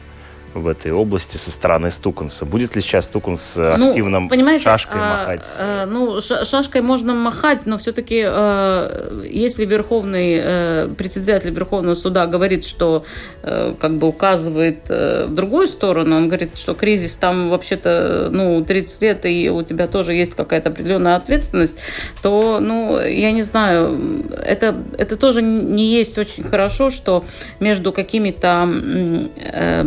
В 0.54 0.68
этой 0.68 0.92
области 0.92 1.38
со 1.38 1.52
стороны 1.52 1.92
Стуканса? 1.92 2.46
Будет 2.46 2.76
ли 2.76 2.82
сейчас 2.82 3.06
Стуканс 3.06 3.56
ну, 3.56 3.90
активным 3.90 4.30
шашкой 4.60 5.02
а, 5.02 5.18
махать? 5.18 5.46
А, 5.58 5.86
ну, 5.86 6.20
шашкой 6.22 6.82
можно 6.82 7.14
махать, 7.14 7.66
но 7.66 7.78
все-таки, 7.78 8.24
а, 8.26 9.24
если 9.24 9.66
Верховный 9.66 10.40
а, 10.42 10.94
председатель 10.96 11.52
Верховного 11.52 11.94
суда 11.94 12.26
говорит, 12.28 12.66
что 12.66 13.06
а, 13.44 13.76
как 13.80 13.98
бы 13.98 14.08
указывает 14.08 14.86
а, 14.90 15.28
в 15.28 15.34
другую 15.34 15.68
сторону, 15.68 16.16
он 16.18 16.28
говорит, 16.28 16.58
что 16.58 16.74
кризис 16.74 17.16
там 17.16 17.50
вообще-то 17.50 18.30
ну, 18.32 18.64
30 18.64 19.02
лет, 19.02 19.26
и 19.26 19.50
у 19.50 19.64
тебя 19.64 19.88
тоже 19.88 20.14
есть 20.14 20.36
какая-то 20.36 20.70
определенная 20.70 21.16
ответственность, 21.16 21.78
то, 22.22 22.60
ну, 22.60 23.00
я 23.00 23.32
не 23.32 23.42
знаю, 23.42 24.26
это, 24.38 24.76
это 24.98 25.18
тоже 25.18 25.42
не 25.42 25.86
есть 25.86 26.18
очень 26.18 26.44
хорошо, 26.44 26.90
что 26.90 27.26
между 27.60 27.92
какими-то 27.92 28.70
э, 29.38 29.86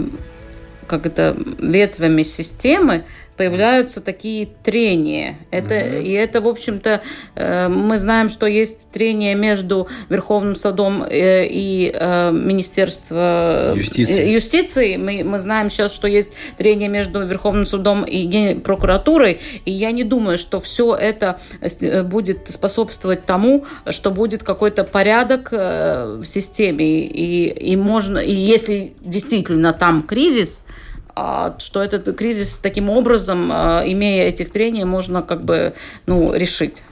как 0.92 1.06
это, 1.06 1.34
ветвями 1.58 2.22
системы 2.22 3.04
появляются 3.42 4.00
такие 4.00 4.48
трения. 4.62 5.38
Это, 5.50 5.74
mm-hmm. 5.74 6.02
И 6.04 6.12
это, 6.12 6.40
в 6.40 6.46
общем-то, 6.46 7.02
э, 7.34 7.68
мы 7.68 7.98
знаем, 7.98 8.28
что 8.28 8.46
есть 8.46 8.88
трения 8.92 9.34
между 9.34 9.88
Верховным 10.08 10.54
судом 10.54 11.02
э, 11.02 11.46
и 11.48 11.90
э, 11.92 12.30
Министерством 12.30 13.76
юстиции. 13.76 14.30
юстиции. 14.30 14.96
Мы, 14.96 15.24
мы 15.24 15.40
знаем 15.40 15.70
сейчас, 15.70 15.92
что 15.92 16.06
есть 16.06 16.30
трения 16.56 16.88
между 16.88 17.26
Верховным 17.26 17.66
судом 17.66 18.04
и 18.04 18.54
прокуратурой. 18.60 19.40
И 19.64 19.72
я 19.72 19.90
не 19.90 20.04
думаю, 20.04 20.38
что 20.38 20.60
все 20.60 20.94
это 20.94 21.40
будет 22.04 22.48
способствовать 22.48 23.24
тому, 23.24 23.64
что 23.90 24.12
будет 24.12 24.44
какой-то 24.44 24.84
порядок 24.84 25.50
в 25.50 26.24
системе. 26.24 27.06
И, 27.06 27.72
и 27.72 27.74
можно, 27.74 28.18
и 28.18 28.32
если 28.32 28.92
действительно 29.00 29.72
там 29.72 30.02
кризис, 30.02 30.64
что 31.58 31.82
этот 31.82 32.16
кризис 32.16 32.58
таким 32.58 32.90
образом, 32.90 33.50
а, 33.52 33.82
имея 33.86 34.28
этих 34.28 34.50
трений, 34.50 34.84
можно 34.84 35.22
как 35.22 35.44
бы 35.44 35.74
ну, 36.06 36.34
решить. 36.34 36.82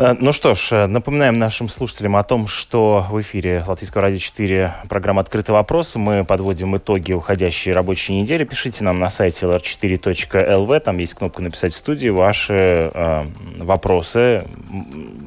Э, 0.00 0.16
ну 0.18 0.32
что 0.32 0.54
ж, 0.54 0.68
э, 0.72 0.86
напоминаем 0.86 1.34
нашим 1.34 1.68
слушателям 1.68 2.16
о 2.16 2.22
том, 2.22 2.46
что 2.46 3.04
в 3.10 3.20
эфире 3.20 3.62
Латвийского 3.66 4.04
радио 4.04 4.16
4 4.16 4.74
программа 4.88 5.20
«Открытый 5.20 5.52
вопрос». 5.52 5.94
Мы 5.94 6.24
подводим 6.24 6.74
итоги 6.74 7.12
уходящей 7.12 7.72
рабочей 7.72 8.14
недели. 8.14 8.44
Пишите 8.44 8.82
нам 8.82 8.98
на 8.98 9.10
сайте 9.10 9.44
lr4.lv. 9.44 10.80
Там 10.80 10.96
есть 10.96 11.12
кнопка 11.12 11.42
«Написать 11.42 11.74
в 11.74 11.76
студии» 11.76 12.08
ваши 12.08 12.90
э, 12.94 13.22
вопросы, 13.58 14.44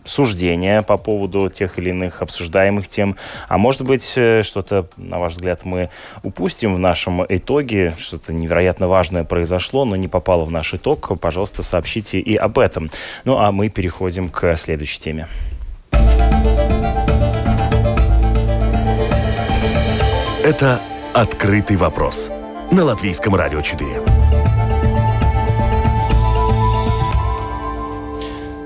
суждения 0.05 0.81
по 0.81 0.97
поводу 0.97 1.51
тех 1.51 1.77
или 1.77 1.91
иных 1.91 2.23
обсуждаемых 2.23 2.87
тем. 2.87 3.15
А 3.47 3.59
может 3.59 3.83
быть, 3.83 4.13
э, 4.15 4.41
что-то, 4.41 4.87
на 4.97 5.19
ваш 5.19 5.33
взгляд, 5.33 5.65
мы 5.65 5.91
упустим 6.23 6.73
в 6.73 6.79
нашем 6.79 7.23
итоге, 7.29 7.93
что-то 7.99 8.33
невероятно 8.33 8.87
важное 8.87 9.23
произошло, 9.23 9.85
но 9.85 9.95
не 9.95 10.07
попало 10.07 10.45
в 10.45 10.51
наш 10.51 10.73
итог. 10.73 11.19
Пожалуйста, 11.19 11.61
сообщите 11.61 12.19
и 12.19 12.35
об 12.35 12.57
этом. 12.57 12.89
Ну 13.23 13.37
а 13.37 13.51
мы 13.51 13.69
переходим 13.69 14.29
к 14.29 14.55
следующей 14.63 14.99
теме. 14.99 15.27
Это 20.43 20.81
«Открытый 21.13 21.77
вопрос» 21.77 22.31
на 22.71 22.83
Латвийском 22.83 23.35
радио 23.35 23.61
4. 23.61 24.12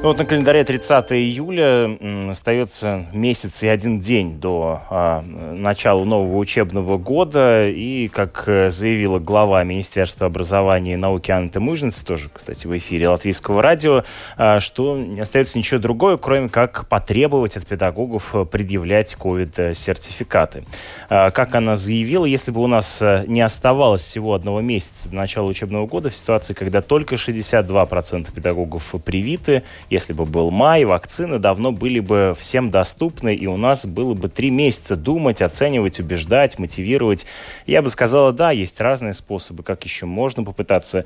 Ну, 0.07 0.11
вот 0.13 0.19
на 0.19 0.25
календаре 0.25 0.63
30 0.63 1.11
июля 1.11 2.29
остается 2.31 3.07
месяц 3.11 3.61
и 3.63 3.67
один 3.67 3.99
день 3.99 4.39
до 4.39 4.81
а, 4.89 5.21
начала 5.21 6.05
нового 6.05 6.37
учебного 6.37 6.97
года. 6.97 7.67
И, 7.67 8.07
как 8.07 8.45
э, 8.47 8.69
заявила 8.69 9.19
глава 9.19 9.61
Министерства 9.65 10.27
образования 10.27 10.93
и 10.93 10.95
науки 10.95 11.31
Анна 11.31 11.49
Темужница, 11.49 12.05
тоже, 12.05 12.29
кстати, 12.31 12.67
в 12.67 12.77
эфире 12.77 13.09
Латвийского 13.09 13.61
радио, 13.61 14.05
а, 14.37 14.61
что 14.61 14.95
не 14.95 15.19
остается 15.19 15.57
ничего 15.57 15.81
другое, 15.81 16.15
кроме 16.15 16.47
как 16.47 16.87
потребовать 16.87 17.57
от 17.57 17.67
педагогов 17.67 18.33
предъявлять 18.49 19.13
ковид-сертификаты. 19.13 20.63
А, 21.09 21.31
как 21.31 21.53
она 21.53 21.75
заявила, 21.75 22.23
если 22.23 22.51
бы 22.51 22.61
у 22.61 22.67
нас 22.67 23.01
э, 23.01 23.25
не 23.27 23.41
оставалось 23.41 24.03
всего 24.03 24.35
одного 24.35 24.61
месяца 24.61 25.09
до 25.09 25.17
начала 25.17 25.47
учебного 25.47 25.85
года, 25.85 26.09
в 26.09 26.15
ситуации, 26.15 26.53
когда 26.53 26.81
только 26.81 27.15
62% 27.15 28.33
педагогов 28.33 28.95
привиты, 29.03 29.63
если 29.97 30.13
бы 30.13 30.25
был 30.25 30.51
май, 30.51 30.85
вакцины 30.85 31.39
давно 31.39 31.71
были 31.71 31.99
бы 31.99 32.35
всем 32.39 32.69
доступны, 32.69 33.33
и 33.33 33.47
у 33.47 33.57
нас 33.57 33.85
было 33.87 34.13
бы 34.13 34.29
три 34.29 34.51
месяца 34.51 34.95
думать, 34.95 35.41
оценивать, 35.41 35.99
убеждать, 35.99 36.59
мотивировать. 36.59 37.25
Я 37.65 37.81
бы 37.81 37.89
сказала, 37.89 38.31
да, 38.31 38.51
есть 38.51 38.79
разные 38.79 39.13
способы, 39.13 39.63
как 39.63 39.85
еще 39.85 40.05
можно 40.05 40.43
попытаться 40.43 41.05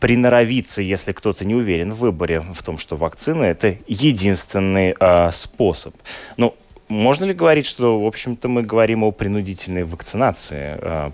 приноровиться, 0.00 0.82
если 0.82 1.12
кто-то 1.12 1.46
не 1.46 1.54
уверен 1.54 1.92
в 1.92 1.98
выборе, 1.98 2.40
в 2.40 2.62
том, 2.62 2.76
что 2.76 2.96
вакцина– 2.96 3.44
это 3.44 3.78
единственный 3.86 4.94
э, 5.00 5.30
способ. 5.32 5.94
Ну, 6.36 6.54
можно 6.88 7.24
ли 7.24 7.32
говорить, 7.32 7.66
что, 7.66 7.98
в 7.98 8.06
общем-то, 8.06 8.48
мы 8.48 8.62
говорим 8.62 9.02
о 9.02 9.12
принудительной 9.12 9.84
вакцинации 9.84 10.78
э, 10.78 11.10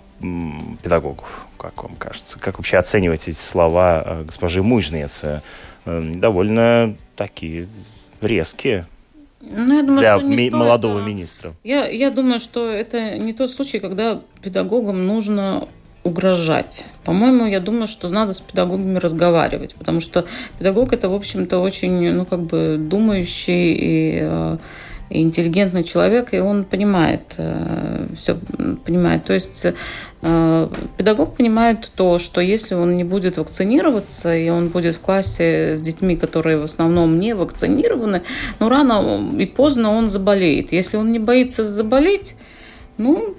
педагогов, 0.83 1.47
как 1.57 1.83
вам 1.83 1.95
кажется? 1.95 2.37
Как 2.37 2.57
вообще 2.57 2.77
оценивать 2.77 3.29
эти 3.29 3.39
слова 3.39 4.03
э, 4.05 4.23
госпожи 4.25 4.61
Мужницы? 4.61 5.41
Э, 5.85 6.01
довольно 6.15 6.95
такие 7.15 7.67
резкие 8.21 8.87
ну, 9.41 9.75
я 9.75 9.83
думаю, 9.83 9.99
для 9.99 10.17
что 10.17 10.27
ми- 10.27 10.49
молодого 10.49 11.01
а... 11.01 11.05
министра. 11.05 11.53
Я, 11.63 11.87
я 11.87 12.11
думаю, 12.11 12.39
что 12.39 12.69
это 12.69 13.17
не 13.17 13.33
тот 13.33 13.51
случай, 13.51 13.79
когда 13.79 14.21
педагогам 14.41 15.05
нужно 15.05 15.67
угрожать. 16.03 16.85
По-моему, 17.03 17.45
я 17.45 17.59
думаю, 17.59 17.87
что 17.87 18.09
надо 18.09 18.33
с 18.33 18.39
педагогами 18.39 18.97
разговаривать, 18.97 19.75
потому 19.75 19.99
что 19.99 20.25
педагог 20.59 20.93
это, 20.93 21.09
в 21.09 21.13
общем-то, 21.13 21.59
очень, 21.59 22.11
ну, 22.11 22.25
как 22.25 22.41
бы 22.41 22.77
думающий 22.79 23.73
и 23.73 24.57
э, 25.13 25.21
интеллигентный 25.21 25.83
человек, 25.83 26.33
и 26.33 26.39
он 26.39 26.63
понимает, 26.63 27.35
э, 27.37 28.07
все 28.17 28.37
понимает. 28.85 29.25
То 29.25 29.33
есть 29.33 29.65
э, 30.21 30.69
педагог 30.97 31.35
понимает 31.35 31.91
то, 31.95 32.19
что 32.19 32.41
если 32.41 32.75
он 32.75 32.95
не 32.95 33.03
будет 33.03 33.37
вакцинироваться, 33.37 34.35
и 34.35 34.49
он 34.49 34.69
будет 34.69 34.95
в 34.95 34.99
классе 34.99 35.75
с 35.75 35.81
детьми, 35.81 36.15
которые 36.15 36.57
в 36.57 36.63
основном 36.63 37.19
не 37.19 37.35
вакцинированы, 37.35 38.23
ну, 38.59 38.69
рано 38.69 39.31
и 39.37 39.45
поздно 39.45 39.91
он 39.91 40.09
заболеет. 40.09 40.71
Если 40.71 40.97
он 40.97 41.11
не 41.11 41.19
боится 41.19 41.63
заболеть, 41.63 42.35
ну, 42.97 43.35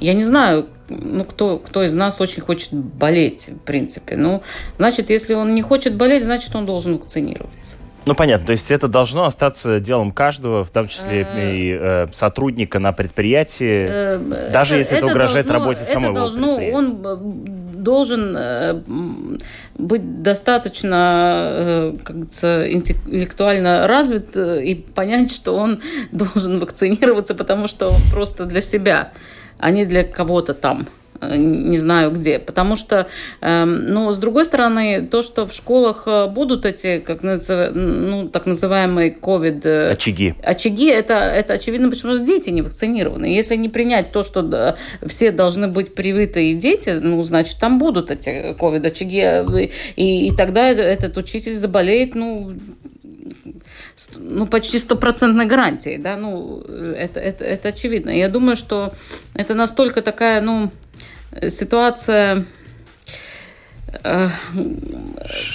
я 0.00 0.14
не 0.14 0.22
знаю, 0.22 0.66
ну, 0.88 1.24
кто, 1.24 1.58
кто 1.58 1.84
из 1.84 1.94
нас 1.94 2.20
очень 2.20 2.42
хочет 2.42 2.72
болеть, 2.72 3.48
в 3.48 3.58
принципе. 3.58 4.16
Ну, 4.16 4.42
значит, 4.78 5.10
если 5.10 5.34
он 5.34 5.54
не 5.54 5.62
хочет 5.62 5.94
болеть, 5.94 6.24
значит, 6.24 6.54
он 6.54 6.66
должен 6.66 6.94
вакцинироваться. 6.94 7.76
Ну, 8.10 8.16
понятно. 8.16 8.46
То 8.46 8.50
есть 8.50 8.72
это 8.72 8.88
должно 8.88 9.24
остаться 9.24 9.78
делом 9.78 10.10
каждого, 10.10 10.64
в 10.64 10.70
том 10.70 10.88
числе 10.88 11.24
э, 11.32 11.54
и 11.54 11.78
э, 11.80 12.06
сотрудника 12.12 12.80
на 12.80 12.90
предприятии, 12.90 13.86
э, 13.88 14.50
даже 14.52 14.78
если 14.78 14.96
это, 14.96 15.06
угрожает 15.06 15.46
должно, 15.46 15.64
работе 15.64 15.84
самого 15.84 16.14
должно, 16.14 16.56
Он 16.72 17.38
должен 17.72 19.40
быть 19.78 20.22
достаточно, 20.22 21.94
как 22.02 22.16
говорится, 22.16 22.72
интеллектуально 22.72 23.86
развит 23.86 24.36
и 24.36 24.74
понять, 24.74 25.30
что 25.30 25.54
он 25.54 25.80
должен 26.10 26.58
вакцинироваться, 26.58 27.36
потому 27.36 27.68
что 27.68 27.90
он 27.90 28.00
просто 28.12 28.44
для 28.44 28.60
себя, 28.60 29.12
а 29.58 29.70
не 29.70 29.84
для 29.84 30.02
кого-то 30.02 30.52
там. 30.52 30.88
Э, 31.20 31.36
не 31.36 31.78
знаю 31.78 32.10
где. 32.10 32.38
Потому 32.38 32.76
что, 32.76 33.06
эм, 33.40 33.86
ну, 33.86 34.12
с 34.12 34.18
другой 34.18 34.44
стороны, 34.44 35.06
то, 35.10 35.22
что 35.22 35.46
в 35.46 35.52
школах 35.52 36.04
э, 36.06 36.26
будут 36.28 36.64
эти, 36.64 36.98
как 36.98 37.22
ну, 37.22 38.28
так 38.28 38.46
называемые 38.46 39.16
COVID... 39.20 39.60
Э, 39.64 39.90
очаги. 39.92 40.34
Очаги, 40.42 40.86
это, 40.86 41.14
это 41.14 41.54
очевидно, 41.54 41.90
почему 41.90 42.18
дети 42.18 42.50
не 42.50 42.62
вакцинированы. 42.62 43.26
Если 43.26 43.56
не 43.56 43.68
принять 43.68 44.12
то, 44.12 44.22
что 44.22 44.76
все 45.06 45.30
должны 45.30 45.68
быть 45.68 45.94
привитые 45.94 46.54
дети, 46.54 46.98
ну, 47.00 47.22
значит, 47.24 47.58
там 47.60 47.78
будут 47.78 48.10
эти 48.10 48.54
COVID-очаги, 48.54 49.70
и, 49.96 50.28
и 50.28 50.34
тогда 50.34 50.70
этот 50.70 51.16
учитель 51.16 51.54
заболеет, 51.54 52.14
ну, 52.14 52.52
ну, 54.16 54.46
почти 54.46 54.78
стопроцентной 54.78 55.46
гарантией, 55.46 55.98
да, 55.98 56.16
ну, 56.16 56.60
это, 56.60 57.20
это, 57.20 57.44
это 57.44 57.68
очевидно. 57.68 58.10
Я 58.10 58.28
думаю, 58.28 58.56
что 58.56 58.92
это 59.34 59.54
настолько 59.54 60.02
такая, 60.02 60.40
ну, 60.40 60.70
ситуация 61.48 62.44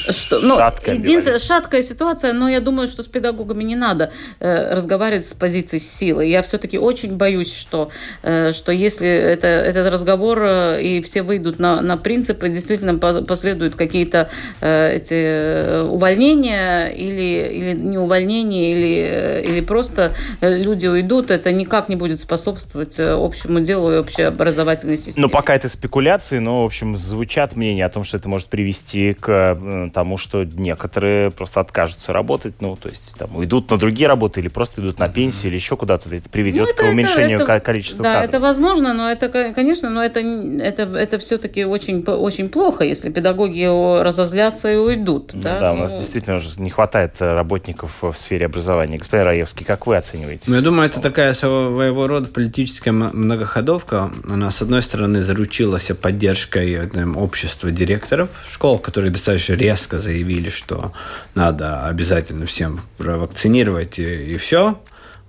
что, 0.09 0.39
ну, 0.39 0.57
шаткая, 0.57 0.95
единственная 0.95 1.39
шаткая 1.39 1.81
ситуация, 1.81 2.33
но 2.33 2.49
я 2.49 2.59
думаю, 2.59 2.87
что 2.87 3.03
с 3.03 3.07
педагогами 3.07 3.63
не 3.63 3.75
надо 3.75 4.11
э, 4.39 4.73
разговаривать 4.73 5.25
с 5.25 5.33
позиции 5.33 5.79
силы. 5.79 6.25
Я 6.25 6.41
все-таки 6.41 6.77
очень 6.77 7.15
боюсь, 7.15 7.53
что, 7.55 7.89
э, 8.23 8.51
что 8.51 8.71
если 8.71 9.07
это, 9.07 9.47
этот 9.47 9.91
разговор 9.91 10.41
э, 10.43 10.83
и 10.83 11.01
все 11.01 11.21
выйдут 11.21 11.59
на, 11.59 11.81
на 11.81 11.97
принципы, 11.97 12.49
действительно 12.49 12.97
последуют 12.97 13.75
какие-то 13.75 14.29
э, 14.61 14.95
эти 14.95 15.13
э, 15.13 15.81
увольнения 15.83 16.87
или, 16.87 17.49
или 17.51 17.75
не 17.75 17.97
увольнения, 17.97 18.71
или, 18.71 19.07
э, 19.09 19.43
или 19.45 19.61
просто 19.61 20.11
люди 20.41 20.87
уйдут, 20.87 21.31
это 21.31 21.51
никак 21.51 21.89
не 21.89 21.95
будет 21.95 22.19
способствовать 22.19 22.99
общему 22.99 23.59
делу 23.61 23.91
и 23.93 23.97
общеобразовательной 23.97 24.97
системе. 24.97 25.27
Ну, 25.27 25.29
пока 25.29 25.55
это 25.55 25.69
спекуляции, 25.69 26.39
но, 26.39 26.63
в 26.63 26.65
общем, 26.65 26.95
звучат 26.95 27.55
мнения 27.55 27.85
о 27.85 27.89
том, 27.89 28.03
что 28.03 28.17
это 28.17 28.24
это 28.25 28.29
может 28.29 28.47
привести 28.47 29.13
к 29.13 29.29
э, 29.29 29.89
тому, 29.93 30.17
что 30.17 30.43
некоторые 30.43 31.29
просто 31.29 31.59
откажутся 31.59 32.11
работать, 32.11 32.55
ну, 32.59 32.75
то 32.75 32.89
есть 32.89 33.15
там 33.19 33.35
уйдут 33.35 33.69
на 33.69 33.77
другие 33.77 34.07
работы 34.07 34.39
или 34.39 34.47
просто 34.47 34.81
идут 34.81 34.97
на 34.97 35.09
пенсию 35.09 35.49
или 35.49 35.57
еще 35.57 35.77
куда-то. 35.77 36.13
Это 36.13 36.27
приведет 36.27 36.65
ну, 36.65 36.71
это, 36.71 36.83
к 36.83 36.89
уменьшению 36.89 37.39
это, 37.41 37.59
количества 37.59 38.03
да, 38.03 38.13
кадров. 38.13 38.29
это 38.29 38.39
возможно, 38.39 38.93
но 38.95 39.11
это, 39.11 39.29
конечно, 39.53 39.91
но 39.91 40.03
это, 40.03 40.21
это, 40.21 40.83
это 40.97 41.19
все-таки 41.19 41.65
очень, 41.65 42.03
очень 42.03 42.49
плохо, 42.49 42.83
если 42.83 43.11
педагоги 43.11 44.01
разозлятся 44.01 44.71
и 44.71 44.75
уйдут. 44.75 45.33
Ну, 45.33 45.43
да, 45.43 45.59
да 45.59 45.73
ну... 45.73 45.77
у 45.77 45.81
нас 45.81 45.91
ну. 45.91 45.99
действительно 45.99 46.37
уже 46.37 46.59
не 46.59 46.71
хватает 46.71 47.15
работников 47.19 48.01
в 48.01 48.13
сфере 48.15 48.47
образования. 48.47 48.97
Господин 48.97 49.27
Раевский, 49.27 49.65
как 49.65 49.85
вы 49.85 49.97
оцениваете? 49.97 50.49
Ну, 50.49 50.55
я 50.55 50.63
думаю, 50.63 50.87
это 50.87 50.99
такая 50.99 51.35
своего 51.35 52.07
рода 52.07 52.27
политическая 52.27 52.91
многоходовка. 52.91 54.09
Она, 54.27 54.49
с 54.49 54.63
одной 54.63 54.81
стороны, 54.81 55.21
заручилась 55.21 55.91
поддержкой 56.01 56.89
общества 57.15 57.69
директоров, 57.75 58.14
директоров 58.15 58.29
школ, 58.51 58.79
которые 58.79 59.11
достаточно 59.11 59.53
резко 59.53 59.99
заявили, 59.99 60.49
что 60.49 60.93
надо 61.33 61.85
обязательно 61.87 62.45
всем 62.45 62.81
провакцинировать 62.97 63.99
и, 63.99 64.33
и 64.33 64.37
все. 64.37 64.79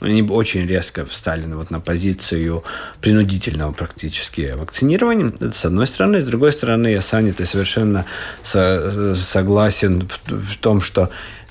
Они 0.01 0.22
очень 0.22 0.66
резко 0.66 1.07
встали 1.07 1.46
вот 1.46 1.70
на 1.70 1.81
позицию 1.81 2.64
принудительного 3.01 3.72
практически 3.72 4.53
вакцинирования. 4.55 5.29
Это 5.29 5.53
с 5.53 5.64
одной 5.64 5.87
стороны. 5.87 6.20
С 6.20 6.27
другой 6.27 6.53
стороны, 6.53 6.88
я 6.88 7.01
с 7.01 7.14
Аней 7.14 7.33
совершенно 7.33 8.05
со 8.42 9.14
согласен 9.14 10.07
в, 10.07 10.31
в 10.31 10.57
том, 10.59 10.83
что 10.83 11.09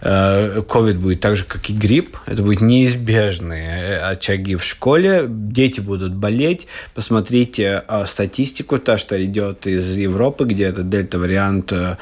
Э, 0.08 0.62
будет 0.94 1.20
так 1.20 1.36
же, 1.36 1.46
как 1.46 1.68
и 1.70 1.74
грипп. 1.74 2.18
Это 2.28 2.44
будут 2.44 2.62
неизбежные 2.62 3.98
очаги 3.98 4.56
в 4.56 4.64
школе. 4.64 5.26
Дети 5.28 5.80
будут 5.80 6.14
болеть. 6.14 6.68
Посмотрите 6.94 7.84
э, 7.88 8.06
статистику, 8.06 8.78
та, 8.78 9.00
что 9.00 9.24
идет 9.26 9.66
из 9.66 9.98
Европы, 9.98 10.46
где 10.46 10.66
этот 10.66 10.90
дельта-вариант 10.90 11.74
э, 11.74 11.98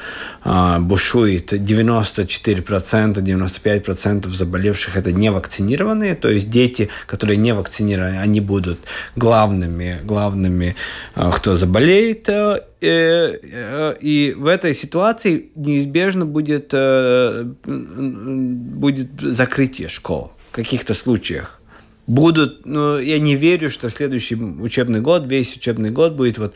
бушует. 0.80 1.54
94%, 1.54 3.14
95% 3.14 4.28
заболевших 4.28 4.96
это 4.98 5.10
не 5.10 5.30
вакцинированные. 5.30 6.14
То 6.14 6.28
есть 6.28 6.50
дети, 6.50 6.90
которые 7.06 7.38
не 7.38 7.54
вакцинированы, 7.54 8.18
они 8.18 8.40
будут 8.40 8.80
главными, 9.16 10.00
главными 10.04 10.76
кто 11.14 11.56
заболеет 11.56 12.28
Э, 12.28 12.58
э, 12.58 12.73
и 12.84 14.34
в 14.36 14.46
этой 14.46 14.74
ситуации 14.74 15.50
неизбежно 15.54 16.26
будет, 16.26 16.70
э, 16.72 17.44
будет 17.64 19.08
закрытие 19.20 19.88
школ 19.88 20.32
в 20.50 20.54
каких-то 20.54 20.94
случаях. 20.94 21.60
Будут, 22.06 22.66
ну, 22.66 22.98
я 22.98 23.18
не 23.18 23.34
верю, 23.34 23.70
что 23.70 23.88
следующий 23.88 24.34
учебный 24.34 25.00
год, 25.00 25.24
весь 25.26 25.56
учебный 25.56 25.90
год 25.90 26.12
будет 26.12 26.36
вот 26.36 26.54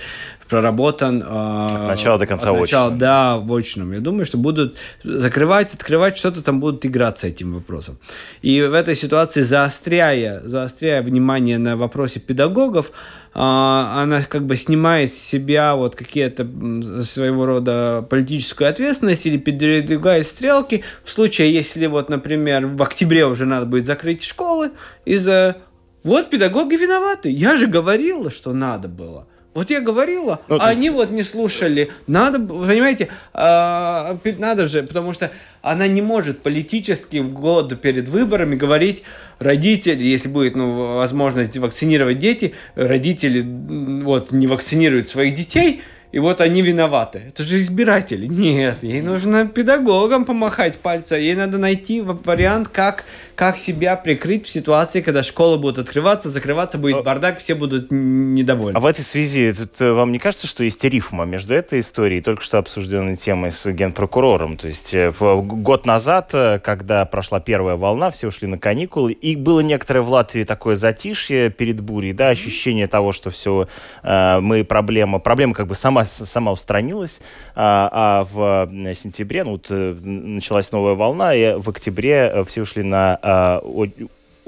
проработан... 0.49 1.23
Э, 1.23 1.85
от 1.85 1.89
начала 1.89 2.19
до 2.19 2.27
конца 2.27 2.51
от 2.51 2.61
начала, 2.61 2.87
очно. 2.87 2.99
Да, 2.99 3.39
в 3.39 3.55
очном. 3.55 3.93
Я 3.93 4.01
думаю, 4.01 4.25
что 4.25 4.39
будут 4.39 4.77
закрывать, 5.05 5.75
открывать 5.75 6.17
что-то, 6.17 6.43
там 6.43 6.61
будут 6.61 6.85
играться 6.87 7.27
этим 7.27 7.55
вопросом. 7.55 7.99
И 8.43 8.63
в 8.63 8.73
этой 8.73 8.95
ситуации, 8.95 9.43
заостряя, 9.43 10.41
заостряя 10.45 11.03
внимание 11.03 11.59
на 11.59 11.77
вопросе 11.77 12.21
педагогов, 12.21 12.91
а, 13.35 14.03
она 14.03 14.23
как 14.23 14.47
бы 14.47 14.57
снимает 14.57 15.13
с 15.13 15.19
себя 15.19 15.77
вот 15.77 15.95
какие-то 15.95 16.45
своего 17.05 17.47
рода 17.47 18.05
политическую 18.09 18.69
ответственность 18.69 19.27
или 19.27 19.37
передвигает 19.37 20.27
стрелки 20.27 20.83
в 21.05 21.13
случае, 21.13 21.53
если 21.53 21.87
вот, 21.87 22.09
например, 22.09 22.67
в 22.67 22.83
октябре 22.83 23.27
уже 23.27 23.45
надо 23.45 23.67
будет 23.67 23.87
закрыть 23.87 24.25
школы 24.25 24.71
из-за 25.05 25.59
вот 26.03 26.31
педагоги 26.31 26.75
виноваты. 26.75 27.31
Я 27.31 27.57
же 27.57 27.67
говорила, 27.67 28.31
что 28.31 28.53
надо 28.53 28.89
было. 28.89 29.27
Вот 29.55 29.71
я 29.71 29.81
говорила, 29.81 30.41
ну, 30.49 30.59
а 30.61 30.69
есть... 30.69 30.79
они 30.79 30.91
вот 30.91 31.11
не 31.11 31.23
слушали. 31.23 31.91
Надо, 32.07 32.39
понимаете, 32.39 33.09
э, 33.35 34.35
надо 34.39 34.67
же, 34.67 34.83
потому 34.83 35.13
что 35.13 35.31
она 35.63 35.89
не 35.89 36.03
может 36.03 36.43
политически 36.43 37.17
в 37.17 37.33
год 37.33 37.81
перед 37.81 38.09
выборами 38.09 38.57
говорить 38.57 39.03
родители, 39.39 40.05
если 40.05 40.29
будет 40.29 40.55
ну, 40.55 40.97
возможность 40.97 41.57
вакцинировать 41.57 42.19
дети, 42.19 42.55
родители 42.75 43.45
вот 44.05 44.33
не 44.33 44.47
вакцинируют 44.47 45.09
своих 45.09 45.35
детей, 45.35 45.83
и 46.11 46.19
вот 46.21 46.41
они 46.41 46.63
виноваты. 46.63 47.23
Это 47.29 47.43
же 47.43 47.61
избиратели. 47.61 48.27
Нет, 48.27 48.79
ей 48.83 49.03
нужно 49.03 49.47
педагогам 49.47 50.25
помахать 50.25 50.79
пальцем. 50.79 51.19
Ей 51.19 51.35
надо 51.35 51.59
найти 51.59 52.01
вариант, 52.01 52.69
как 52.69 53.05
как 53.38 53.57
себя 53.57 53.94
прикрыть 53.94 54.46
в 54.46 54.51
ситуации, 54.51 55.01
когда 55.01 55.22
школы 55.22 55.59
будут 55.59 55.79
открываться, 55.79 56.29
закрываться, 56.29 56.77
будет 56.77 56.96
а 56.96 57.03
бардак, 57.03 57.38
все 57.38 57.55
будут 57.55 57.87
недовольны. 57.92 58.77
А 58.77 58.81
в 58.81 58.87
этой 58.87 59.03
связи 59.03 59.53
тут, 59.53 59.81
э, 59.81 59.92
вам 59.92 60.11
не 60.11 60.18
кажется, 60.18 60.48
что 60.48 60.64
есть 60.64 60.83
рифма 60.83 61.24
между 61.24 61.55
этой 61.55 61.79
историей 61.79 62.18
и 62.18 62.20
только 62.20 62.42
что 62.42 62.59
обсужденной 62.59 63.14
темой 63.14 63.53
с 63.53 63.70
генпрокурором? 63.70 64.57
То 64.57 64.66
есть 64.66 64.92
э, 64.92 65.11
в 65.11 65.42
год 65.42 65.87
назад, 65.87 66.31
э, 66.33 66.59
когда 66.59 67.05
прошла 67.05 67.38
первая 67.38 67.77
волна, 67.77 68.11
все 68.11 68.27
ушли 68.27 68.48
на 68.48 68.59
каникулы, 68.59 69.12
и 69.12 69.37
было 69.37 69.61
некоторое 69.61 70.01
в 70.01 70.11
Латвии 70.11 70.42
такое 70.42 70.74
затишье 70.74 71.48
перед 71.48 71.81
бурей, 71.81 72.14
да, 72.14 72.31
ощущение 72.31 72.88
того, 72.88 73.12
что 73.12 73.31
все, 73.31 73.68
мы 74.03 74.64
проблема, 74.64 75.20
проблема 75.20 75.55
как 75.55 75.68
бы 75.68 75.77
сама, 75.77 76.05
сама 76.05 76.51
устранилась, 76.51 77.20
а, 77.55 77.88
а 77.92 78.24
в 78.24 78.94
сентябре, 78.94 79.44
ну 79.44 79.53
вот 79.53 79.70
началась 79.70 80.72
новая 80.72 80.94
волна, 80.94 81.37
и 81.37 81.55
в 81.57 81.68
октябре 81.68 82.42
все 82.48 82.62
ушли 82.62 82.83
на 82.83 83.28
а, 83.29 83.61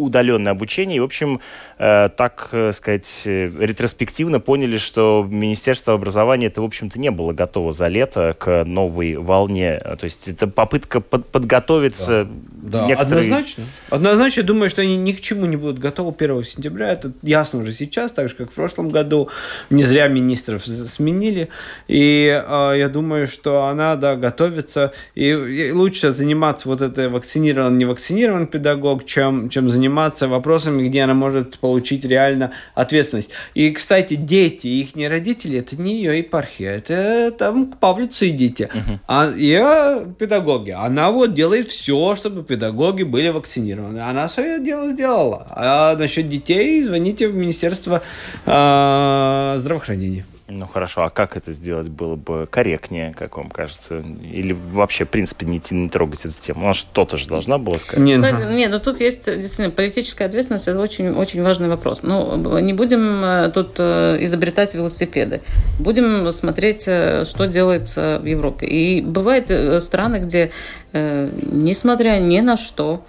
удаленное 0.00 0.52
обучение. 0.52 0.98
И, 0.98 1.00
в 1.00 1.04
общем, 1.04 1.40
э, 1.78 2.08
так 2.16 2.48
э, 2.52 2.72
сказать, 2.72 3.22
ретроспективно 3.24 4.40
поняли, 4.40 4.78
что 4.78 5.26
Министерство 5.28 5.94
образования 5.94 6.46
это, 6.46 6.62
в 6.62 6.64
общем-то, 6.64 7.00
не 7.00 7.10
было 7.10 7.32
готово 7.32 7.72
за 7.72 7.88
лето 7.88 8.34
к 8.38 8.64
новой 8.64 9.16
волне. 9.16 9.78
То 9.78 10.04
есть 10.04 10.28
это 10.28 10.46
попытка 10.46 11.00
под 11.00 11.26
подготовиться. 11.26 12.28
Да, 12.62 12.80
да 12.80 12.86
некоторые... 12.86 13.24
однозначно. 13.24 13.64
Однозначно, 13.88 14.42
думаю, 14.42 14.70
что 14.70 14.82
они 14.82 14.96
ни 14.96 15.12
к 15.12 15.20
чему 15.20 15.46
не 15.46 15.56
будут 15.56 15.78
готовы 15.78 16.14
1 16.16 16.44
сентября. 16.44 16.92
Это 16.92 17.12
ясно 17.22 17.60
уже 17.60 17.72
сейчас, 17.72 18.12
так 18.12 18.28
же, 18.28 18.34
как 18.34 18.50
в 18.50 18.54
прошлом 18.54 18.90
году. 18.90 19.28
Не 19.70 19.82
зря 19.82 20.08
министров 20.08 20.64
сменили. 20.64 21.48
И 21.88 22.26
э, 22.26 22.74
я 22.78 22.88
думаю, 22.88 23.26
что 23.26 23.64
она, 23.64 23.96
да, 23.96 24.16
готовится. 24.16 24.92
И, 25.14 25.28
и 25.28 25.72
лучше 25.72 26.12
заниматься 26.12 26.68
вот 26.68 26.80
этой 26.82 27.08
вакцинирован, 27.08 27.78
не 27.78 27.84
вакцинирован 27.84 28.46
педагог, 28.46 29.04
чем, 29.04 29.48
чем 29.48 29.70
заниматься 29.70 29.89
вопросами, 30.28 30.86
где 30.86 31.02
она 31.02 31.14
может 31.14 31.58
получить 31.58 32.04
реально 32.04 32.52
ответственность. 32.74 33.30
И, 33.54 33.70
кстати, 33.70 34.14
дети, 34.14 34.66
их 34.66 34.94
не 34.96 35.08
родители, 35.08 35.58
это 35.58 35.80
не 35.80 35.96
ее 35.96 36.18
епархия, 36.18 36.76
это 36.76 37.32
там 37.32 37.66
к 37.72 37.78
Павлицу 37.78 38.28
идите. 38.28 38.70
А 39.06 39.30
я 39.36 40.04
педагоги. 40.18 40.70
Она 40.70 41.10
вот 41.10 41.34
делает 41.34 41.70
все, 41.70 42.16
чтобы 42.16 42.42
педагоги 42.42 43.02
были 43.02 43.28
вакцинированы. 43.28 44.00
Она 44.00 44.28
свое 44.28 44.60
дело 44.60 44.92
сделала. 44.92 45.46
А 45.50 45.96
насчет 45.96 46.28
детей 46.28 46.82
звоните 46.82 47.28
в 47.28 47.34
Министерство 47.34 48.02
э, 48.46 49.56
здравоохранения. 49.58 50.24
Ну 50.50 50.66
хорошо, 50.66 51.04
а 51.04 51.10
как 51.10 51.36
это 51.36 51.52
сделать 51.52 51.88
было 51.88 52.16
бы 52.16 52.48
корректнее, 52.50 53.14
как 53.16 53.36
вам 53.36 53.50
кажется? 53.50 54.02
Или 54.22 54.52
вообще, 54.52 55.04
в 55.04 55.08
принципе, 55.08 55.46
не, 55.46 55.60
не 55.70 55.88
трогать 55.88 56.24
эту 56.24 56.34
тему? 56.34 56.64
Она 56.64 56.74
что-то 56.74 57.16
же 57.16 57.28
должна 57.28 57.58
была 57.58 57.78
сказать. 57.78 58.04
Не, 58.04 58.16
Кстати, 58.16 58.52
не, 58.52 58.66
но 58.66 58.78
ну 58.78 58.80
тут 58.82 59.00
есть 59.00 59.26
действительно 59.26 59.70
политическая 59.70 60.24
ответственность, 60.24 60.66
это 60.66 60.80
очень, 60.80 61.10
очень 61.10 61.42
важный 61.42 61.68
вопрос. 61.68 62.02
Ну, 62.02 62.58
не 62.58 62.72
будем 62.72 63.24
э, 63.24 63.50
тут 63.54 63.74
э, 63.78 64.18
изобретать 64.22 64.74
велосипеды. 64.74 65.40
Будем 65.78 66.30
смотреть, 66.32 66.84
э, 66.86 67.24
что 67.24 67.46
делается 67.46 68.18
в 68.20 68.26
Европе. 68.26 68.66
И 68.66 69.00
бывают 69.02 69.50
страны, 69.82 70.16
где, 70.16 70.50
несмотря 70.92 72.18
ни 72.18 72.40
на 72.40 72.56
что, 72.56 73.04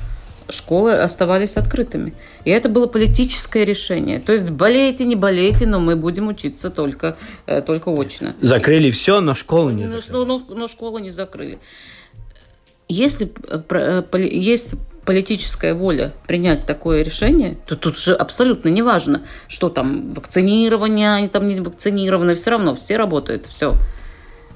школы 0.51 0.93
оставались 0.93 1.55
открытыми. 1.55 2.13
И 2.45 2.49
это 2.49 2.69
было 2.69 2.87
политическое 2.87 3.65
решение. 3.65 4.19
То 4.19 4.33
есть 4.33 4.49
болейте, 4.49 5.05
не 5.05 5.15
болейте, 5.15 5.65
но 5.65 5.79
мы 5.79 5.95
будем 5.95 6.27
учиться 6.27 6.69
только, 6.69 7.17
э, 7.45 7.61
только 7.61 7.89
очно. 7.89 8.35
Закрыли 8.41 8.91
все, 8.91 9.21
но 9.21 9.33
школы 9.33 9.73
не 9.73 9.87
закрыли. 9.87 10.11
Но, 10.11 10.25
но, 10.25 10.55
но 10.55 10.67
школы 10.67 11.01
не 11.01 11.11
закрыли. 11.11 11.59
Если 12.87 13.31
э, 13.47 14.03
есть 14.29 14.71
политическая 15.05 15.73
воля 15.73 16.13
принять 16.27 16.65
такое 16.65 17.03
решение, 17.03 17.57
то 17.65 17.75
тут 17.75 17.97
же 17.97 18.13
абсолютно 18.13 18.69
не 18.69 18.81
важно, 18.81 19.23
что 19.47 19.69
там 19.69 20.11
вакцинирование, 20.11 21.13
они 21.13 21.27
там 21.27 21.47
не 21.47 21.59
вакцинированы, 21.59 22.35
все 22.35 22.51
равно 22.51 22.75
все 22.75 22.97
работают, 22.97 23.45
все. 23.47 23.75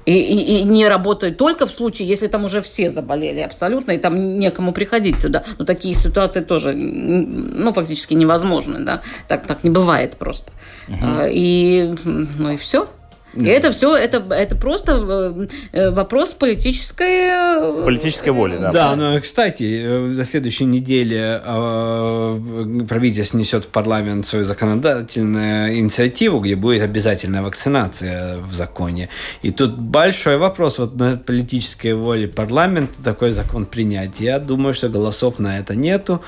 И, 0.06 0.12
и, 0.12 0.60
и 0.60 0.62
не 0.62 0.86
работают 0.88 1.36
только 1.36 1.66
в 1.66 1.72
случае, 1.72 2.08
если 2.08 2.28
там 2.28 2.44
уже 2.44 2.62
все 2.62 2.88
заболели 2.90 3.40
абсолютно, 3.40 3.90
и 3.92 3.98
там 3.98 4.38
некому 4.38 4.72
приходить 4.72 5.20
туда. 5.20 5.42
Но 5.58 5.64
такие 5.64 5.94
ситуации 5.94 6.40
тоже, 6.40 6.72
ну, 6.74 7.72
фактически 7.72 8.14
невозможны, 8.14 8.84
да. 8.84 9.02
Так, 9.26 9.46
так 9.46 9.64
не 9.64 9.70
бывает 9.70 10.16
просто. 10.16 10.52
Угу. 10.88 11.26
И, 11.28 11.94
ну 12.04 12.50
и 12.52 12.56
все. 12.56 12.88
И 13.36 13.46
это 13.46 13.70
все, 13.70 13.96
это, 13.96 14.18
это 14.34 14.56
просто 14.56 15.48
э, 15.72 15.90
вопрос 15.90 16.32
политической... 16.34 17.80
Э, 17.80 17.84
политической 17.84 18.30
воли, 18.30 18.56
да. 18.58 18.72
Да, 18.72 18.96
но, 18.96 19.20
кстати, 19.20 19.86
на 19.86 20.24
следующей 20.24 20.64
неделе 20.64 21.40
э, 21.44 22.84
правительство 22.88 23.38
несет 23.38 23.64
в 23.64 23.68
парламент 23.68 24.26
свою 24.26 24.44
законодательную 24.44 25.78
инициативу, 25.78 26.40
где 26.40 26.56
будет 26.56 26.82
обязательная 26.82 27.42
вакцинация 27.42 28.38
в 28.38 28.52
законе. 28.54 29.08
И 29.42 29.50
тут 29.50 29.76
большой 29.76 30.38
вопрос 30.38 30.78
вот 30.78 30.96
на 30.96 31.16
политической 31.16 31.92
воле 31.92 32.28
парламента 32.28 33.02
такой 33.02 33.30
закон 33.30 33.66
принять. 33.66 34.20
Я 34.20 34.38
думаю, 34.38 34.74
что 34.74 34.88
голосов 34.88 35.38
на 35.38 35.58
это 35.58 35.74
нету. 35.74 36.22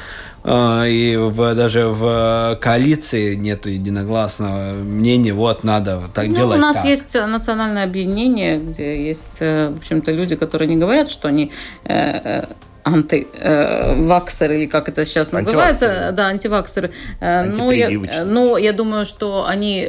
А, 0.50 0.87
и 0.87 1.14
в, 1.16 1.54
даже 1.54 1.88
в 1.88 2.58
коалиции 2.62 3.34
нет 3.34 3.66
единогласного 3.66 4.72
мнения, 4.72 5.34
вот 5.34 5.62
надо 5.62 6.04
так 6.14 6.28
ну, 6.28 6.37
делать. 6.37 6.58
У 6.58 6.61
нас 6.61 6.76
так. 6.76 6.87
есть 6.87 7.14
национальное 7.14 7.84
объединение, 7.84 8.58
где 8.58 9.06
есть, 9.06 9.38
э, 9.40 9.68
в 9.68 9.76
общем-то, 9.76 10.11
люди, 10.11 10.37
которые 10.37 10.68
не 10.68 10.76
говорят, 10.76 11.11
что 11.11 11.28
они 11.28 11.52
э, 11.84 11.92
э, 11.92 12.44
антиваксеры, 12.82 14.56
или 14.61 14.66
как 14.66 14.88
это 14.88 15.04
сейчас 15.04 15.32
называется, 15.32 16.12
да, 16.14 16.28
антиваксеры. 16.28 16.92
Ну 17.20 17.70
я, 17.70 17.90
ну, 18.24 18.56
я 18.56 18.72
думаю, 18.72 19.04
что 19.04 19.44
они 19.46 19.87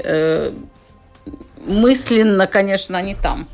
мысленно, 1.65 2.47
конечно, 2.47 2.97
они 2.97 3.15
там. 3.15 3.47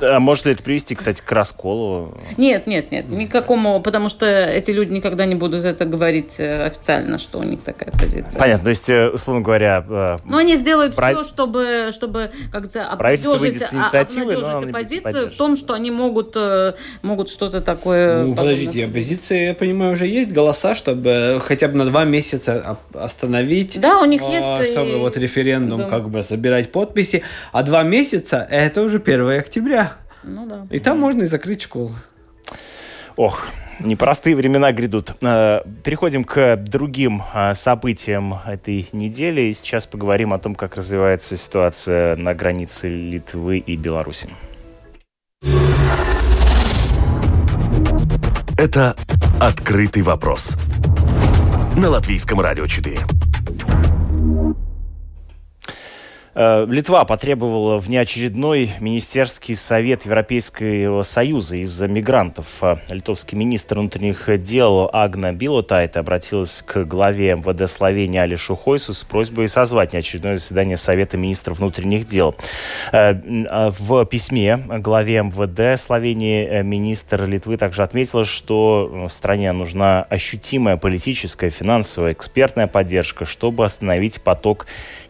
А 0.00 0.20
может 0.20 0.46
ли 0.46 0.52
это 0.52 0.62
привести, 0.62 0.94
кстати, 0.94 1.22
к 1.24 1.32
расколу? 1.32 2.14
Нет, 2.36 2.66
нет, 2.66 2.90
нет, 2.90 3.08
никакому, 3.08 3.80
потому 3.80 4.08
что 4.08 4.26
эти 4.26 4.70
люди 4.70 4.92
никогда 4.92 5.26
не 5.26 5.34
будут 5.34 5.64
это 5.64 5.84
говорить 5.84 6.36
э, 6.38 6.64
официально, 6.64 7.18
что 7.18 7.38
у 7.38 7.42
них 7.42 7.62
такая 7.62 7.90
позиция. 7.92 8.38
Понятно, 8.38 8.64
то 8.64 8.70
есть, 8.70 8.88
э, 8.90 9.08
условно 9.08 9.42
говоря... 9.42 9.84
Но 10.24 10.38
они 10.38 10.56
сделают 10.56 10.94
все, 10.94 11.24
чтобы, 11.24 11.90
чтобы 11.92 12.30
как-то 12.52 12.86
обнадежить, 12.88 13.62
обнадежить 13.72 14.68
оппозицию 14.68 15.30
в 15.30 15.34
том, 15.34 15.56
что 15.56 15.74
они 15.74 15.90
могут, 15.90 16.36
могут 17.02 17.30
что-то 17.30 17.60
такое... 17.60 18.24
Ну, 18.24 18.34
подождите, 18.34 18.86
оппозиция, 18.86 19.48
я 19.48 19.54
понимаю, 19.54 19.92
уже 19.92 20.06
есть 20.06 20.32
голоса, 20.32 20.74
чтобы 20.74 21.40
хотя 21.42 21.68
бы 21.68 21.74
на 21.74 21.84
два 21.86 22.04
месяца 22.04 22.78
остановить. 22.92 23.80
Да, 23.80 24.00
у 24.00 24.04
них 24.04 24.22
есть... 24.22 24.72
Чтобы 24.72 24.90
и... 24.90 24.94
вот 24.96 25.16
референдум 25.16 25.78
да. 25.78 25.88
как 25.88 26.08
бы 26.08 26.22
собирать 26.22 26.72
подписи, 26.72 27.22
а 27.52 27.62
два 27.62 27.82
месяца 27.82 28.46
это 28.66 28.82
уже 28.82 28.98
1 28.98 29.38
октября. 29.38 29.94
Ну 30.22 30.46
да. 30.46 30.66
И 30.70 30.78
там 30.78 30.98
можно 30.98 31.22
и 31.22 31.26
закрыть 31.26 31.62
школу. 31.62 31.92
Ох, 33.16 33.46
непростые 33.80 34.36
времена 34.36 34.72
грядут. 34.72 35.12
Э, 35.22 35.60
переходим 35.84 36.24
к 36.24 36.56
другим 36.56 37.22
э, 37.32 37.54
событиям 37.54 38.34
этой 38.44 38.88
недели. 38.92 39.42
И 39.42 39.52
сейчас 39.52 39.86
поговорим 39.86 40.34
о 40.34 40.38
том, 40.38 40.54
как 40.54 40.76
развивается 40.76 41.36
ситуация 41.36 42.16
на 42.16 42.34
границе 42.34 42.88
Литвы 42.88 43.58
и 43.58 43.76
Беларуси. 43.76 44.28
Это 48.58 48.96
«Открытый 49.40 50.02
вопрос» 50.02 50.56
на 51.76 51.90
Латвийском 51.90 52.40
радио 52.40 52.66
4. 52.66 53.00
Литва 56.36 57.06
потребовала 57.06 57.78
внеочередной 57.78 58.70
министерский 58.80 59.56
совет 59.56 60.04
Европейского 60.04 61.02
Союза 61.02 61.56
из-за 61.56 61.88
мигрантов. 61.88 62.58
Э, 62.60 62.76
литовский 62.90 63.38
министр 63.38 63.78
внутренних 63.78 64.28
дел 64.42 64.90
Агна 64.92 65.32
Билотайт 65.32 65.96
обратилась 65.96 66.62
к 66.66 66.84
главе 66.84 67.36
МВД 67.36 67.70
Словении 67.70 68.20
Алишу 68.20 68.54
Хойсу 68.54 68.92
с 68.92 69.02
просьбой 69.02 69.48
созвать 69.48 69.94
неочередное 69.94 70.36
заседание 70.36 70.76
Совета 70.76 71.16
министров 71.16 71.58
внутренних 71.58 72.06
дел. 72.06 72.34
Э, 72.92 73.14
в 73.70 74.04
письме 74.04 74.58
главе 74.58 75.22
МВД 75.22 75.80
Словении 75.80 76.60
министр 76.60 77.24
Литвы 77.24 77.56
также 77.56 77.82
отметил, 77.82 78.24
что 78.24 79.06
стране 79.10 79.52
нужна 79.52 80.02
ощутимая 80.02 80.76
политическая, 80.76 81.48
финансовая, 81.48 82.12
экспертная 82.12 82.66
поддержка, 82.66 83.24
чтобы 83.24 83.64
остановить 83.64 84.20
поток 84.20 84.66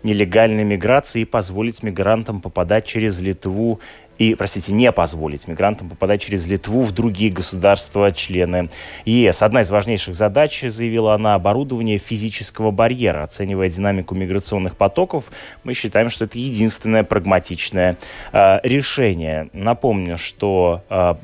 нелегальной 0.07 0.65
миграции 0.65 1.23
и 1.23 1.25
позволить 1.25 1.83
мигрантам 1.83 2.41
попадать 2.41 2.87
через 2.87 3.21
Литву 3.21 3.81
и, 4.19 4.35
простите, 4.35 4.73
не 4.73 4.91
позволить 4.93 5.47
мигрантам 5.47 5.91
попадать 5.91 6.23
через 6.23 6.47
Литву 6.47 6.83
в 6.83 6.93
другие 6.93 7.31
государства, 7.31 8.11
члены 8.13 8.71
ЕС. 9.05 9.43
Одна 9.43 9.61
из 9.61 9.71
важнейших 9.71 10.15
задач, 10.15 10.63
заявила 10.63 11.15
она, 11.15 11.35
оборудование 11.35 11.99
физического 11.99 12.71
барьера. 12.71 13.25
Оценивая 13.25 13.69
динамику 13.69 14.15
миграционных 14.15 14.77
потоков, 14.77 15.31
мы 15.65 15.75
считаем, 15.75 16.09
что 16.09 16.25
это 16.25 16.39
единственное 16.39 17.05
прагматичное 17.05 17.99
э, 18.33 18.61
решение. 18.63 19.51
Напомню, 19.53 20.17
что 20.17 20.83
э, 20.89 21.15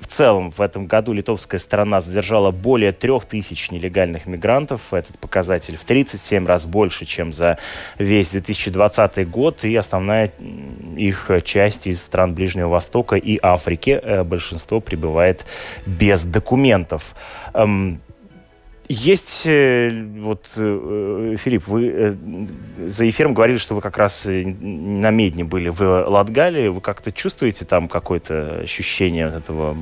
в 0.00 0.06
целом 0.06 0.50
в 0.50 0.60
этом 0.60 0.86
году 0.86 1.12
литовская 1.12 1.60
сторона 1.60 2.00
задержала 2.00 2.50
более 2.50 2.92
трех 2.92 3.26
тысяч 3.26 3.70
нелегальных 3.70 4.26
мигрантов. 4.26 4.94
Этот 4.94 5.18
показатель 5.18 5.76
в 5.76 5.84
37 5.84 6.46
раз 6.46 6.64
больше, 6.64 7.04
чем 7.04 7.32
за 7.32 7.58
весь 7.98 8.30
2020 8.30 9.28
год. 9.30 9.64
И 9.64 9.76
основная 9.76 10.32
их 10.96 11.30
часть 11.44 11.86
из 11.86 12.00
стран 12.00 12.34
Ближнего 12.34 12.68
Востока 12.68 13.16
и 13.16 13.38
Африки. 13.42 14.00
Э, 14.02 14.24
большинство 14.24 14.80
прибывает 14.80 15.44
без 15.86 16.24
документов. 16.24 17.14
Есть, 18.92 19.42
э, 19.46 19.88
вот, 20.18 20.48
э, 20.56 21.36
Филипп, 21.38 21.68
вы 21.68 21.92
э, 21.94 22.14
за 22.88 23.08
эфиром 23.08 23.34
говорили, 23.34 23.56
что 23.56 23.76
вы 23.76 23.80
как 23.80 23.96
раз 23.96 24.24
на 24.24 25.10
Медне 25.10 25.44
были 25.44 25.68
в 25.68 25.80
Латгалии. 26.08 26.66
Вы 26.66 26.80
как-то 26.80 27.12
чувствуете 27.12 27.64
там 27.64 27.86
какое-то 27.86 28.62
ощущение 28.64 29.28
этого 29.28 29.76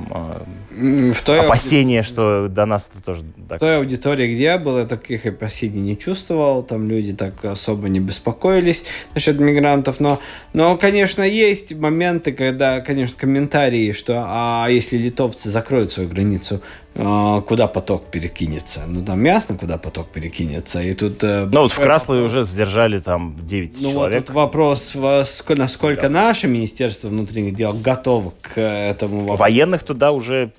в 0.69 1.21
той 1.23 1.39
опасения, 1.39 2.01
ауди... 2.01 2.07
что 2.07 2.47
до 2.49 2.67
нас 2.67 2.91
это 2.93 3.03
тоже... 3.03 3.23
В 3.49 3.57
той 3.57 3.77
аудитории, 3.77 4.31
где 4.35 4.43
я 4.43 4.57
был, 4.59 4.77
я 4.77 4.85
таких 4.85 5.25
опасений 5.25 5.81
не 5.81 5.97
чувствовал. 5.97 6.61
Там 6.61 6.87
люди 6.87 7.13
так 7.13 7.43
особо 7.43 7.89
не 7.89 7.99
беспокоились 7.99 8.85
насчет 9.15 9.39
мигрантов. 9.39 9.99
Но, 9.99 10.19
но 10.53 10.77
конечно, 10.77 11.23
есть 11.23 11.75
моменты, 11.75 12.31
когда, 12.31 12.81
конечно, 12.81 13.17
комментарии, 13.17 13.91
что 13.91 14.23
а 14.27 14.67
если 14.69 14.97
литовцы 14.97 15.49
закроют 15.49 15.91
свою 15.91 16.09
границу, 16.09 16.57
а, 16.57 16.88
куда 16.93 17.67
поток 17.67 18.07
перекинется. 18.11 18.81
Ну, 18.87 19.05
там 19.05 19.23
ясно, 19.23 19.57
куда 19.57 19.77
поток 19.77 20.09
перекинется. 20.09 20.81
И 20.81 20.93
тут... 20.93 21.23
Э, 21.23 21.45
ну, 21.45 21.61
вот 21.61 21.71
в 21.71 21.79
Краслове 21.79 22.23
уже 22.23 22.43
задержали 22.43 22.99
там 22.99 23.35
9 23.41 23.71
ну, 23.81 23.91
человек. 23.91 23.93
Ну, 23.93 24.19
вот 24.19 24.25
тут 24.25 24.35
вопрос, 24.35 24.95
насколько 25.47 26.03
да. 26.03 26.09
наше 26.09 26.47
Министерство 26.47 27.07
внутренних 27.07 27.55
дел 27.55 27.73
готово 27.73 28.33
к 28.41 28.59
этому 28.59 29.19
вопросу. 29.19 29.39
Военных 29.39 29.83
туда 29.83 30.11
уже 30.11 30.51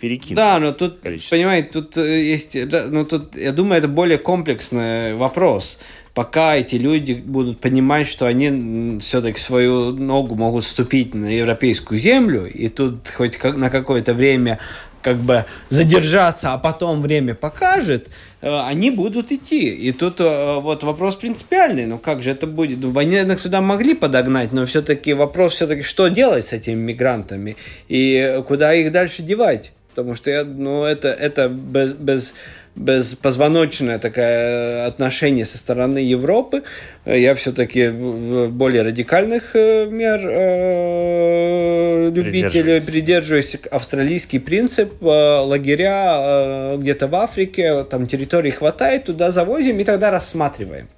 перекинули. 0.00 0.36
Да, 0.36 0.58
но 0.60 0.72
тут, 0.72 1.00
количество. 1.00 1.36
понимаете, 1.36 1.68
тут 1.68 1.96
э, 1.98 2.22
есть... 2.22 2.56
Ну, 2.56 3.04
тут, 3.04 3.36
я 3.36 3.52
думаю, 3.52 3.78
это 3.78 3.88
более 3.88 4.18
комплексный 4.18 5.14
вопрос 5.14 5.78
пока 6.14 6.54
эти 6.54 6.76
люди 6.76 7.12
будут 7.12 7.58
понимать, 7.58 8.06
что 8.06 8.26
они 8.26 9.00
все-таки 9.00 9.40
свою 9.40 9.90
ногу 9.90 10.36
могут 10.36 10.64
ступить 10.64 11.12
на 11.12 11.26
европейскую 11.26 11.98
землю, 11.98 12.46
и 12.46 12.68
тут 12.68 13.08
хоть 13.08 13.36
как 13.36 13.56
на 13.56 13.68
какое-то 13.68 14.14
время 14.14 14.60
как 15.04 15.18
бы 15.18 15.44
задержаться, 15.68 16.54
а 16.54 16.58
потом 16.58 17.02
время 17.02 17.34
покажет, 17.34 18.08
э, 18.40 18.60
они 18.66 18.90
будут 18.90 19.30
идти. 19.30 19.68
И 19.68 19.92
тут 19.92 20.20
э, 20.20 20.58
вот 20.60 20.82
вопрос 20.82 21.16
принципиальный, 21.16 21.84
ну 21.84 21.98
как 21.98 22.22
же 22.22 22.30
это 22.30 22.46
будет? 22.46 22.78
Ну, 22.80 22.90
военных 22.90 23.38
сюда 23.38 23.60
могли 23.60 23.94
подогнать, 23.94 24.52
но 24.52 24.64
все-таки 24.64 25.12
вопрос 25.12 25.52
все-таки, 25.52 25.82
что 25.82 26.08
делать 26.08 26.46
с 26.46 26.52
этими 26.54 26.74
мигрантами 26.74 27.56
и 27.88 28.42
куда 28.48 28.74
их 28.74 28.90
дальше 28.90 29.22
девать? 29.22 29.72
Потому 29.94 30.16
что 30.16 30.30
я, 30.30 30.42
ну, 30.42 30.84
это, 30.84 31.08
это 31.08 31.48
без, 31.48 31.92
без 31.92 32.34
беспозвоночное 32.76 33.98
такое 33.98 34.86
отношение 34.86 35.44
со 35.44 35.58
стороны 35.58 35.98
Европы. 35.98 36.64
Я 37.04 37.34
все-таки 37.34 37.88
более 37.88 38.82
радикальных 38.82 39.54
э, 39.54 39.86
мер 39.86 40.20
э, 40.24 42.10
любитель, 42.12 42.84
придерживаюсь 42.84 43.56
австралийский 43.70 44.40
принцип. 44.40 45.02
Э, 45.02 45.40
лагеря 45.40 46.76
где-то 46.76 47.06
в 47.06 47.14
Африке, 47.14 47.84
там 47.84 48.06
территории 48.06 48.50
хватает, 48.50 49.04
туда 49.04 49.30
завозим 49.30 49.78
и 49.78 49.84
тогда 49.84 50.10
рассматриваем. 50.10 50.88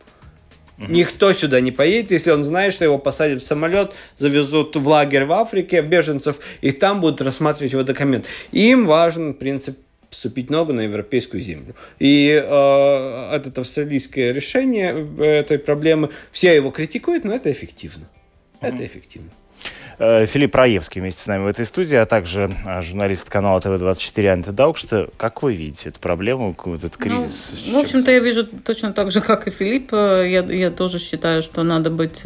Никто 0.78 1.32
сюда 1.32 1.60
не 1.60 1.72
поедет, 1.72 2.10
если 2.10 2.30
он 2.30 2.44
знает, 2.44 2.74
что 2.74 2.84
его 2.84 2.98
посадят 2.98 3.42
в 3.42 3.46
самолет, 3.46 3.92
завезут 4.18 4.76
в 4.76 4.86
лагерь 4.86 5.24
в 5.24 5.32
Африке 5.32 5.80
беженцев, 5.80 6.36
и 6.60 6.70
там 6.70 7.00
будут 7.00 7.22
рассматривать 7.22 7.72
его 7.72 7.82
документ. 7.82 8.26
Им 8.52 8.84
важен 8.84 9.32
принцип 9.32 9.78
ступить 10.16 10.50
ногу 10.50 10.72
на 10.72 10.80
европейскую 10.80 11.40
землю. 11.40 11.74
И 11.98 12.28
э, 12.28 13.36
это 13.36 13.60
австралийское 13.60 14.32
решение 14.32 15.06
этой 15.18 15.58
проблемы, 15.58 16.10
все 16.32 16.54
его 16.54 16.70
критикуют, 16.70 17.24
но 17.24 17.34
это 17.34 17.52
эффективно. 17.52 18.08
Это 18.60 18.84
эффективно. 18.84 19.30
Э, 19.98 20.26
Филипп 20.26 20.54
Раевский 20.54 21.00
вместе 21.00 21.22
с 21.22 21.26
нами 21.26 21.44
в 21.44 21.46
этой 21.46 21.64
студии, 21.64 21.96
а 21.96 22.04
также 22.04 22.50
э, 22.66 22.82
журналист 22.82 23.30
канала 23.30 23.60
ТВ-24 23.60 24.28
Анта 24.28 24.52
Даукшта. 24.52 25.08
Как 25.16 25.42
вы 25.42 25.54
видите 25.54 25.88
эту 25.88 26.00
проблему, 26.00 26.54
этот 26.74 26.96
ну, 26.98 27.04
кризис? 27.04 27.64
Ну, 27.68 27.78
в 27.78 27.82
общем-то, 27.82 28.10
я 28.10 28.18
вижу 28.18 28.44
точно 28.44 28.92
так 28.92 29.10
же, 29.10 29.22
как 29.22 29.48
и 29.48 29.50
Филипп. 29.50 29.94
Э, 29.94 30.28
я, 30.28 30.40
я 30.40 30.70
тоже 30.70 30.98
считаю, 30.98 31.42
что 31.42 31.62
надо 31.62 31.90
быть 31.90 32.22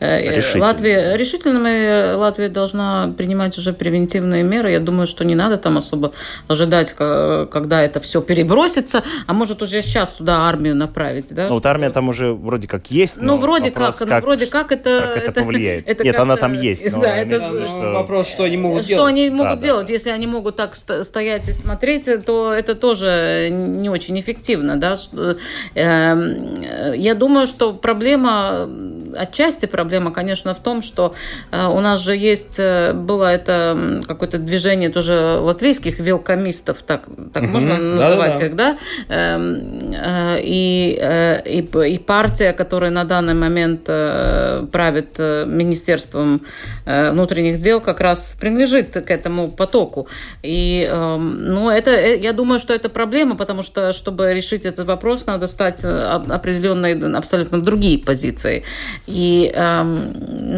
Решительным. 0.00 0.66
Латвия, 0.66 1.16
решительным, 1.16 1.66
и 1.66 2.14
Латвия 2.14 2.48
должна 2.48 3.12
принимать 3.16 3.56
уже 3.56 3.72
превентивные 3.72 4.42
меры. 4.42 4.72
Я 4.72 4.80
думаю, 4.80 5.06
что 5.06 5.24
не 5.24 5.34
надо 5.34 5.58
там 5.58 5.78
особо 5.78 6.12
ожидать, 6.48 6.92
когда 6.92 7.82
это 7.82 8.00
все 8.00 8.20
перебросится, 8.20 9.02
а 9.26 9.32
может 9.32 9.62
уже 9.62 9.82
сейчас 9.82 10.12
туда 10.12 10.48
армию 10.48 10.74
направить. 10.74 11.32
Да? 11.34 11.48
Ну, 11.48 11.54
вот 11.54 11.66
армия 11.66 11.90
там 11.90 12.08
уже 12.08 12.32
вроде 12.32 12.68
как 12.68 12.90
есть, 12.90 13.20
Ну, 13.20 13.36
вроде 13.36 13.70
как, 13.70 13.96
как, 13.96 14.22
вроде 14.22 14.46
как 14.46 14.72
это... 14.72 15.00
Как 15.00 15.16
это, 15.16 15.30
это 15.30 15.40
повлияет? 15.42 15.86
Это 15.86 16.04
Нет, 16.04 16.18
она 16.18 16.36
там 16.36 16.52
есть 16.54 16.95
да, 17.02 17.16
это 17.16 17.64
что... 17.64 17.92
вопрос, 17.92 18.28
что 18.28 18.44
они 18.44 18.56
могут 18.56 18.82
что 18.82 18.88
делать. 18.88 19.02
Что 19.02 19.08
они 19.08 19.30
могут 19.30 19.60
да, 19.60 19.66
делать, 19.66 19.86
да. 19.86 19.92
если 19.92 20.10
они 20.10 20.26
могут 20.26 20.56
так 20.56 20.74
стоять 20.76 21.48
и 21.48 21.52
смотреть, 21.52 22.08
то 22.24 22.52
это 22.52 22.74
тоже 22.74 23.48
не 23.50 23.88
очень 23.88 24.18
эффективно, 24.18 24.76
да. 24.76 24.96
Эм, 25.74 26.92
я 26.94 27.14
думаю, 27.14 27.46
что 27.46 27.72
проблема, 27.72 28.68
отчасти 29.16 29.66
проблема, 29.66 30.12
конечно, 30.12 30.54
в 30.54 30.58
том, 30.58 30.82
что 30.82 31.14
э, 31.50 31.66
у 31.66 31.80
нас 31.80 32.00
же 32.00 32.16
есть, 32.16 32.56
э, 32.58 32.92
было 32.92 33.26
это 33.26 34.02
какое-то 34.06 34.38
движение 34.38 34.90
тоже 34.90 35.38
латвийских 35.40 35.98
велкомистов, 35.98 36.82
так, 36.82 37.02
так 37.32 37.44
угу. 37.44 37.52
можно 37.52 37.76
называть 37.76 38.38
да, 38.38 38.46
их, 38.46 38.56
да, 38.56 38.78
эм, 39.08 39.92
э, 39.94 40.40
и, 40.42 41.42
и, 41.46 41.94
и 41.94 41.98
партия, 41.98 42.52
которая 42.52 42.90
на 42.90 43.04
данный 43.04 43.34
момент 43.34 43.84
правит 44.70 45.18
министерством 45.18 46.42
внутренних 46.84 47.60
дел 47.60 47.80
как 47.80 48.00
раз 48.00 48.36
принадлежит 48.40 48.92
к 48.92 49.10
этому 49.10 49.48
потоку. 49.48 50.08
И, 50.42 50.88
эм, 50.90 51.38
ну, 51.38 51.70
это, 51.70 52.14
я 52.14 52.32
думаю, 52.32 52.58
что 52.58 52.74
это 52.74 52.88
проблема, 52.88 53.36
потому 53.36 53.62
что, 53.62 53.92
чтобы 53.92 54.32
решить 54.34 54.64
этот 54.64 54.86
вопрос, 54.86 55.26
надо 55.26 55.46
стать 55.46 55.84
определенной, 55.84 57.16
абсолютно 57.16 57.60
другие 57.60 57.98
позиции. 57.98 58.64
И, 59.06 59.52
эм, 59.54 60.12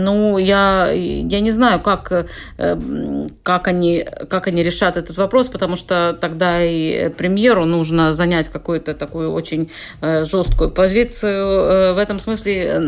ну, 0.04 0.38
я, 0.38 0.90
я 0.92 1.40
не 1.40 1.50
знаю, 1.50 1.80
как, 1.80 2.26
как, 3.42 3.68
они, 3.68 4.06
как 4.28 4.46
они 4.48 4.62
решат 4.62 4.96
этот 4.96 5.16
вопрос, 5.16 5.48
потому 5.48 5.76
что 5.76 6.16
тогда 6.20 6.62
и 6.62 7.08
премьеру 7.10 7.64
нужно 7.64 8.12
занять 8.12 8.48
какую-то 8.48 8.94
такую 8.94 9.32
очень 9.32 9.70
жесткую 10.00 10.70
позицию. 10.70 11.94
В 11.94 11.98
этом 11.98 12.18
смысле, 12.18 12.80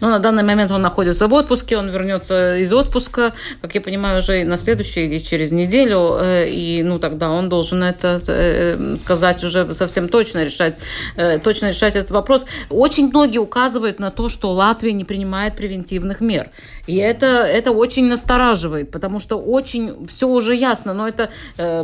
ну, 0.00 0.08
на 0.08 0.18
данный 0.18 0.42
момент 0.42 0.70
он 0.70 0.82
находится 0.82 1.28
в 1.28 1.34
отпуске, 1.34 1.76
он 1.76 1.90
вернется 1.90 2.56
из 2.58 2.72
отпуска, 2.72 3.32
как 3.60 3.74
я 3.74 3.80
понимаю, 3.80 4.18
уже 4.18 4.44
на 4.44 4.58
следующий 4.58 5.06
или 5.06 5.18
через 5.18 5.52
неделю, 5.52 6.16
э, 6.20 6.48
и 6.48 6.82
ну 6.82 6.98
тогда 6.98 7.30
он 7.30 7.48
должен 7.48 7.82
это 7.82 8.20
э, 8.26 8.96
сказать 8.96 9.42
уже 9.44 9.72
совсем 9.74 10.08
точно 10.08 10.44
решать, 10.44 10.76
э, 11.16 11.38
точно 11.38 11.68
решать 11.68 11.96
этот 11.96 12.10
вопрос. 12.10 12.46
Очень 12.70 13.08
многие 13.08 13.38
указывают 13.38 13.98
на 13.98 14.10
то, 14.10 14.28
что 14.28 14.50
Латвия 14.52 14.83
не 14.92 15.04
принимает 15.04 15.56
превентивных 15.56 16.20
мер. 16.20 16.50
И 16.86 16.96
это, 16.96 17.26
это 17.26 17.72
очень 17.72 18.06
настораживает, 18.06 18.90
потому 18.90 19.20
что 19.20 19.36
очень 19.36 20.06
все 20.06 20.28
уже 20.28 20.54
ясно, 20.54 20.94
но 20.94 21.08
это, 21.08 21.30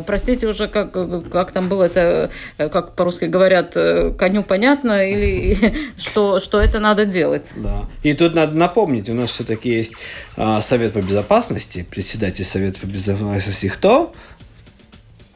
простите, 0.06 0.46
уже 0.46 0.68
как, 0.68 0.92
как 1.30 1.52
там 1.52 1.68
было, 1.68 1.84
это, 1.84 2.30
как 2.56 2.94
по-русски 2.94 3.24
говорят, 3.24 3.74
коню 4.18 4.42
понятно, 4.42 5.08
или 5.08 5.56
что, 5.96 6.40
что 6.40 6.60
это 6.60 6.80
надо 6.80 7.04
делать. 7.04 7.52
Да. 7.56 7.86
И 8.02 8.12
тут 8.14 8.34
надо 8.34 8.56
напомнить, 8.56 9.08
у 9.08 9.14
нас 9.14 9.30
все-таки 9.30 9.70
есть 9.70 9.92
а, 10.36 10.60
Совет 10.60 10.92
по 10.92 10.98
безопасности, 10.98 11.86
председатель 11.88 12.44
Совета 12.44 12.80
по 12.80 12.86
безопасности, 12.86 13.68
кто? 13.68 14.12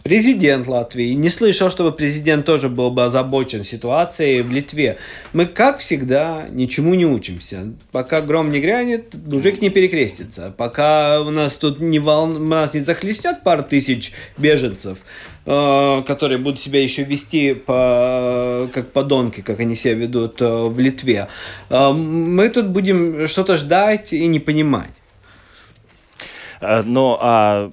Президент 0.04 0.66
Латвии. 0.66 1.14
Не 1.14 1.30
слышал, 1.30 1.70
чтобы 1.70 1.90
президент 1.90 2.44
тоже 2.44 2.68
был 2.68 2.90
бы 2.90 3.06
озабочен 3.06 3.64
ситуацией 3.64 4.42
в 4.42 4.52
Литве. 4.52 4.98
Мы, 5.32 5.46
как 5.46 5.78
всегда, 5.78 6.46
ничему 6.50 6.92
не 6.92 7.06
учимся. 7.06 7.72
Пока 7.90 8.20
гром 8.20 8.52
не 8.52 8.60
грянет, 8.60 9.14
мужик 9.26 9.62
не 9.62 9.70
перекрестится. 9.70 10.52
Пока 10.54 11.22
у 11.22 11.30
нас 11.30 11.54
тут 11.54 11.80
не 11.80 12.00
волн... 12.00 12.50
нас 12.50 12.74
не 12.74 12.80
захлестнет 12.80 13.42
пар 13.44 13.62
тысяч 13.62 14.12
беженцев, 14.36 14.98
э, 15.46 16.02
которые 16.06 16.36
будут 16.36 16.60
себя 16.60 16.82
еще 16.82 17.02
вести 17.04 17.54
по... 17.54 18.68
как 18.74 18.92
подонки, 18.92 19.40
как 19.40 19.58
они 19.60 19.74
себя 19.74 19.94
ведут 19.94 20.42
э, 20.42 20.64
в 20.66 20.78
Литве, 20.78 21.28
э, 21.70 21.92
мы 21.92 22.50
тут 22.50 22.66
будем 22.66 23.26
что-то 23.26 23.56
ждать 23.56 24.12
и 24.12 24.26
не 24.26 24.38
понимать. 24.38 24.90
Но 26.60 27.18
а 27.22 27.70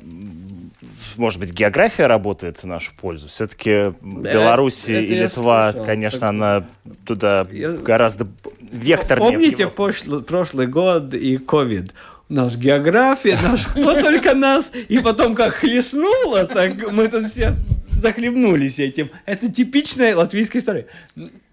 может 1.22 1.40
быть, 1.40 1.54
география 1.54 2.08
работает 2.08 2.58
в 2.58 2.66
нашу 2.66 2.94
пользу. 3.00 3.28
Все-таки 3.28 3.94
Беларусь 4.02 4.90
и 4.90 5.00
Литва, 5.00 5.72
конечно, 5.72 6.20
так... 6.20 6.30
она 6.30 6.66
туда 7.06 7.48
я... 7.52 7.72
гораздо 7.72 8.28
векторнее. 8.60 9.32
Помните 9.32 9.68
прошлый, 9.68 10.24
прошлый 10.24 10.68
год 10.68 11.14
и 11.14 11.38
ковид? 11.38 11.94
У 12.28 12.34
нас 12.34 12.58
география, 12.58 13.38
наш 13.42 13.68
кто 13.68 13.94
только 14.02 14.34
нас, 14.34 14.72
и 14.90 14.98
потом 14.98 15.36
как 15.36 15.54
хлестнуло, 15.54 16.46
так 16.46 16.92
мы 16.92 17.08
тут 17.08 17.28
все 17.28 17.54
захлебнулись 17.92 18.80
этим. 18.80 19.12
Это 19.26 19.52
типичная 19.52 20.16
латвийская 20.16 20.60
история 20.60 20.88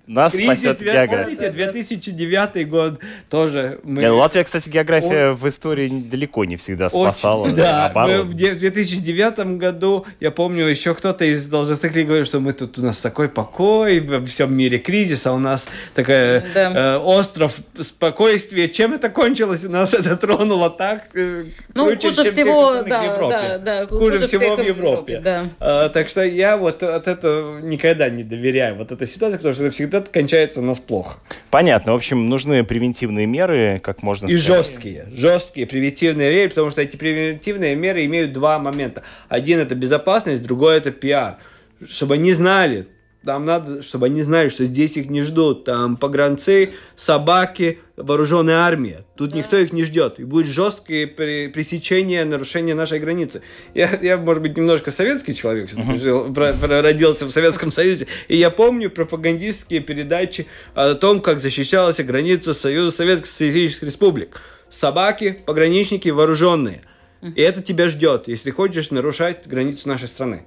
Нас 0.08 0.32
Кризис, 0.32 0.46
спасет 0.60 0.78
две- 0.78 0.92
география. 0.92 1.24
помните, 1.36 1.50
2009 1.50 2.68
год 2.68 2.98
тоже. 3.28 3.78
Мы... 3.82 4.10
Латвия, 4.10 4.42
кстати, 4.42 4.70
география 4.70 5.32
в 5.32 5.46
истории 5.46 5.88
далеко 5.88 6.44
не 6.46 6.56
всегда 6.56 6.88
спасала. 6.88 7.42
Очень, 7.44 7.56
да, 7.56 7.92
мы 7.94 8.22
в 8.22 8.32
де- 8.34 8.54
в 8.54 8.58
2009 8.58 9.58
году, 9.58 10.06
я 10.18 10.30
помню, 10.30 10.66
еще 10.66 10.94
кто-то 10.94 11.26
из 11.26 11.46
должностных 11.46 11.94
лиц 11.94 12.06
говорил, 12.06 12.24
что 12.24 12.40
мы 12.40 12.54
тут 12.54 12.78
у 12.78 12.82
нас 12.82 13.00
такой 13.00 13.28
покой, 13.28 14.00
во 14.00 14.24
всем 14.24 14.54
мире 14.54 14.78
кризис, 14.78 15.26
а 15.26 15.32
у 15.34 15.38
нас 15.38 15.68
такая 15.94 16.42
Да. 16.54 16.94
э, 16.94 16.98
остров 16.98 17.56
спокойствия. 17.78 18.68
Чем 18.68 18.94
это 18.94 19.10
кончилось? 19.10 19.62
Нас 19.64 19.92
это 19.92 20.16
тронуло 20.16 20.70
так. 20.70 21.04
э, 21.14 21.44
Ну, 21.74 21.86
круче, 21.86 22.08
хуже 22.08 22.22
чем 22.24 22.32
всего, 22.32 22.68
остальных 22.70 22.86
в 22.86 22.88
да, 22.88 23.04
Европе. 23.04 23.36
да, 23.36 23.58
да, 23.58 23.86
Хуже, 23.86 24.26
всего 24.26 24.54
всех 24.54 24.58
в 24.58 24.68
Европе. 24.68 25.20
да. 25.22 25.50
А, 25.60 25.88
так 25.90 26.08
что 26.08 26.22
я 26.24 26.56
вот 26.56 26.82
от 26.82 27.06
этого 27.08 27.60
никогда 27.60 28.08
не 28.08 28.22
доверяю. 28.24 28.76
Вот 28.76 28.90
этой 28.90 29.06
ситуации, 29.06 29.36
потому 29.36 29.52
что 29.54 29.64
это 29.64 29.74
всегда 29.74 29.97
кончается 30.00 30.60
у 30.60 30.62
нас 30.64 30.78
плохо. 30.78 31.18
Понятно. 31.50 31.92
В 31.92 31.96
общем, 31.96 32.28
нужны 32.28 32.64
превентивные 32.64 33.26
меры, 33.26 33.80
как 33.82 34.02
можно 34.02 34.26
И 34.26 34.38
скорее. 34.38 34.56
жесткие, 34.56 35.06
жесткие 35.12 35.66
превентивные 35.66 36.30
меры, 36.30 36.48
потому 36.48 36.70
что 36.70 36.82
эти 36.82 36.96
превентивные 36.96 37.74
меры 37.74 38.04
имеют 38.06 38.32
два 38.32 38.58
момента. 38.58 39.02
Один 39.28 39.58
это 39.58 39.74
безопасность, 39.74 40.42
другой 40.42 40.76
это 40.76 40.90
пиар. 40.90 41.38
Чтобы 41.86 42.14
они 42.14 42.32
знали, 42.32 42.86
там 43.28 43.44
надо, 43.44 43.82
чтобы 43.82 44.06
они 44.06 44.22
знали, 44.22 44.48
что 44.48 44.64
здесь 44.64 44.96
их 44.96 45.10
не 45.10 45.20
ждут. 45.20 45.64
Там 45.66 45.98
погранцы, 45.98 46.70
собаки, 46.96 47.78
вооруженная 47.98 48.60
армия. 48.60 49.04
Тут 49.16 49.34
никто 49.34 49.58
их 49.58 49.70
не 49.70 49.84
ждет. 49.84 50.18
И 50.18 50.24
будет 50.24 50.46
жесткое 50.46 51.06
пресечение 51.06 52.24
нарушения 52.24 52.74
нашей 52.74 53.00
границы. 53.00 53.42
Я, 53.74 53.98
я, 54.00 54.16
может 54.16 54.42
быть, 54.42 54.56
немножко 54.56 54.90
советский 54.90 55.34
человек, 55.34 55.68
всё-таки 55.68 55.98
жил- 55.98 56.32
про- 56.32 56.54
про- 56.54 56.80
родился 56.80 57.26
в 57.26 57.30
Советском 57.30 57.70
Союзе. 57.70 58.06
И 58.28 58.36
я 58.38 58.48
помню 58.48 58.88
пропагандистские 58.90 59.80
передачи 59.80 60.46
о 60.74 60.94
том, 60.94 61.20
как 61.20 61.38
защищалась 61.38 61.98
граница 61.98 62.54
Союза 62.54 62.96
Советских 62.96 63.26
Социалистических 63.26 63.82
Республик. 63.82 64.40
Собаки, 64.70 65.38
пограничники, 65.44 66.08
вооруженные. 66.08 66.80
И 67.20 67.42
это 67.42 67.60
тебя 67.60 67.88
ждет, 67.88 68.26
если 68.26 68.50
хочешь 68.50 68.90
нарушать 68.90 69.46
границу 69.46 69.86
нашей 69.86 70.08
страны. 70.08 70.44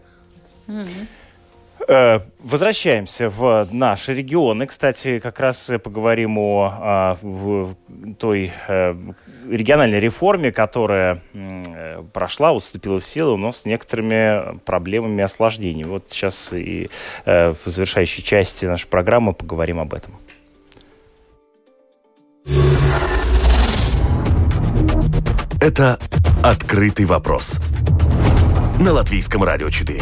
Э, 0.67 0.83
Возвращаемся 1.87 3.29
в 3.29 3.67
наши 3.71 4.13
регионы. 4.13 4.65
Кстати, 4.67 5.19
как 5.19 5.39
раз 5.39 5.69
э, 5.69 5.79
поговорим 5.79 6.37
о 6.37 6.73
а, 6.79 7.17
в- 7.21 7.75
в 7.87 8.13
той 8.15 8.51
э, 8.67 8.95
региональной 9.49 9.99
реформе, 9.99 10.51
которая 10.51 11.21
э, 11.33 12.03
прошла, 12.13 12.51
уступила 12.53 12.99
в 12.99 13.05
силу, 13.05 13.37
но 13.37 13.51
с 13.51 13.65
некоторыми 13.65 14.57
проблемами 14.59 15.21
и 15.21 15.23
осложнениями. 15.23 15.89
Вот 15.89 16.05
сейчас 16.09 16.53
и 16.53 16.89
э, 17.25 17.49
в 17.51 17.65
завершающей 17.65 18.23
части 18.23 18.65
нашей 18.65 18.87
программы 18.87 19.33
поговорим 19.33 19.79
об 19.79 19.93
этом. 19.93 20.13
Это 25.61 25.99
«Открытый 26.43 27.05
вопрос» 27.05 27.59
на 28.79 28.93
Латвийском 28.93 29.43
радио 29.43 29.69
4. 29.69 30.01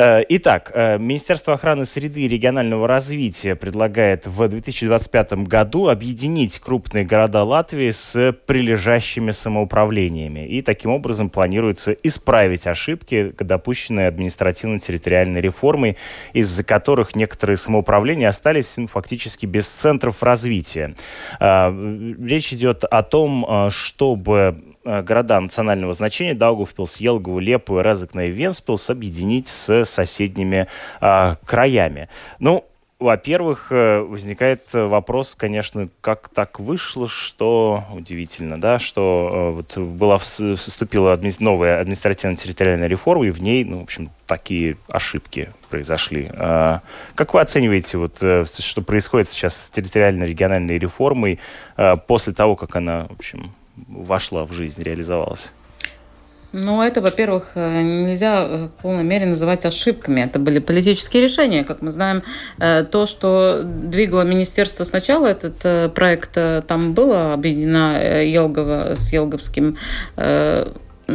Итак, 0.00 0.70
э, 0.74 0.96
Министерство 0.96 1.54
охраны 1.54 1.84
среды 1.84 2.20
и 2.20 2.28
регионального 2.28 2.86
развития 2.86 3.56
предлагает 3.56 4.28
в 4.28 4.46
2025 4.46 5.32
году 5.44 5.88
объединить 5.88 6.60
крупные 6.60 7.04
города 7.04 7.42
Латвии 7.42 7.90
с 7.90 8.32
прилежащими 8.46 9.32
самоуправлениями. 9.32 10.46
И 10.46 10.62
таким 10.62 10.92
образом 10.92 11.30
планируется 11.30 11.90
исправить 11.90 12.68
ошибки, 12.68 13.34
допущенные 13.40 14.06
административно-территориальной 14.06 15.40
реформой, 15.40 15.96
из-за 16.32 16.62
которых 16.62 17.16
некоторые 17.16 17.56
самоуправления 17.56 18.28
остались 18.28 18.76
ну, 18.76 18.86
фактически 18.86 19.46
без 19.46 19.68
центров 19.68 20.22
развития. 20.22 20.94
Э, 21.40 21.72
Речь 22.24 22.52
идет 22.52 22.84
о 22.84 23.02
том, 23.02 23.44
э, 23.44 23.70
чтобы 23.70 24.62
э, 24.64 24.67
города 25.02 25.38
национального 25.40 25.92
значения 25.92 26.34
Даугавпилс, 26.34 26.96
Елгову, 26.98 27.38
Лепу, 27.38 27.80
Резекна 27.80 28.26
и 28.26 28.30
Венспилс 28.30 28.90
объединить 28.90 29.46
с 29.46 29.84
соседними 29.84 30.66
а, 31.00 31.36
краями. 31.44 32.08
Ну, 32.38 32.64
во-первых, 32.98 33.68
э, 33.70 34.00
возникает 34.00 34.62
э, 34.74 34.84
вопрос, 34.84 35.36
конечно, 35.36 35.88
как 36.00 36.30
так 36.30 36.58
вышло, 36.58 37.06
что 37.06 37.84
удивительно, 37.94 38.60
да, 38.60 38.80
что 38.80 39.30
э, 39.32 39.50
вот 39.50 39.78
была 39.78 40.16
вс- 40.16 40.56
вступила 40.56 41.14
адми- 41.14 41.36
новая 41.38 41.80
административно-территориальная 41.80 42.88
реформа, 42.88 43.24
и 43.24 43.30
в 43.30 43.40
ней, 43.40 43.64
ну, 43.64 43.78
в 43.78 43.82
общем, 43.84 44.10
такие 44.26 44.78
ошибки 44.88 45.50
произошли. 45.70 46.28
А 46.34 46.80
Как 47.14 47.34
вы 47.34 47.40
оцениваете, 47.40 47.98
вот, 47.98 48.18
э, 48.20 48.44
что 48.58 48.82
происходит 48.82 49.28
сейчас 49.28 49.66
с 49.66 49.70
территориально-региональной 49.70 50.76
реформой 50.76 51.38
э, 51.76 51.94
после 52.08 52.32
того, 52.32 52.56
как 52.56 52.74
она, 52.74 53.06
в 53.08 53.12
общем, 53.12 53.52
вошла 53.86 54.44
в 54.44 54.52
жизнь, 54.52 54.82
реализовалась? 54.82 55.52
Ну, 56.52 56.80
это, 56.82 57.02
во-первых, 57.02 57.52
э, 57.56 57.82
нельзя 57.82 58.42
э, 58.42 58.64
в 58.66 58.82
полной 58.82 59.04
мере 59.04 59.26
называть 59.26 59.66
ошибками. 59.66 60.22
Это 60.22 60.38
были 60.38 60.60
политические 60.60 61.22
решения. 61.22 61.62
Как 61.62 61.82
мы 61.82 61.90
знаем, 61.90 62.22
э, 62.58 62.84
то, 62.84 63.06
что 63.06 63.62
двигало 63.64 64.22
министерство 64.22 64.84
сначала, 64.84 65.26
этот 65.26 65.92
проект, 65.92 66.38
там 66.66 66.94
было 66.94 67.34
объединена 67.34 67.98
э, 68.00 68.28
Елгова 68.28 68.94
с 68.94 69.12
Елговским 69.12 69.76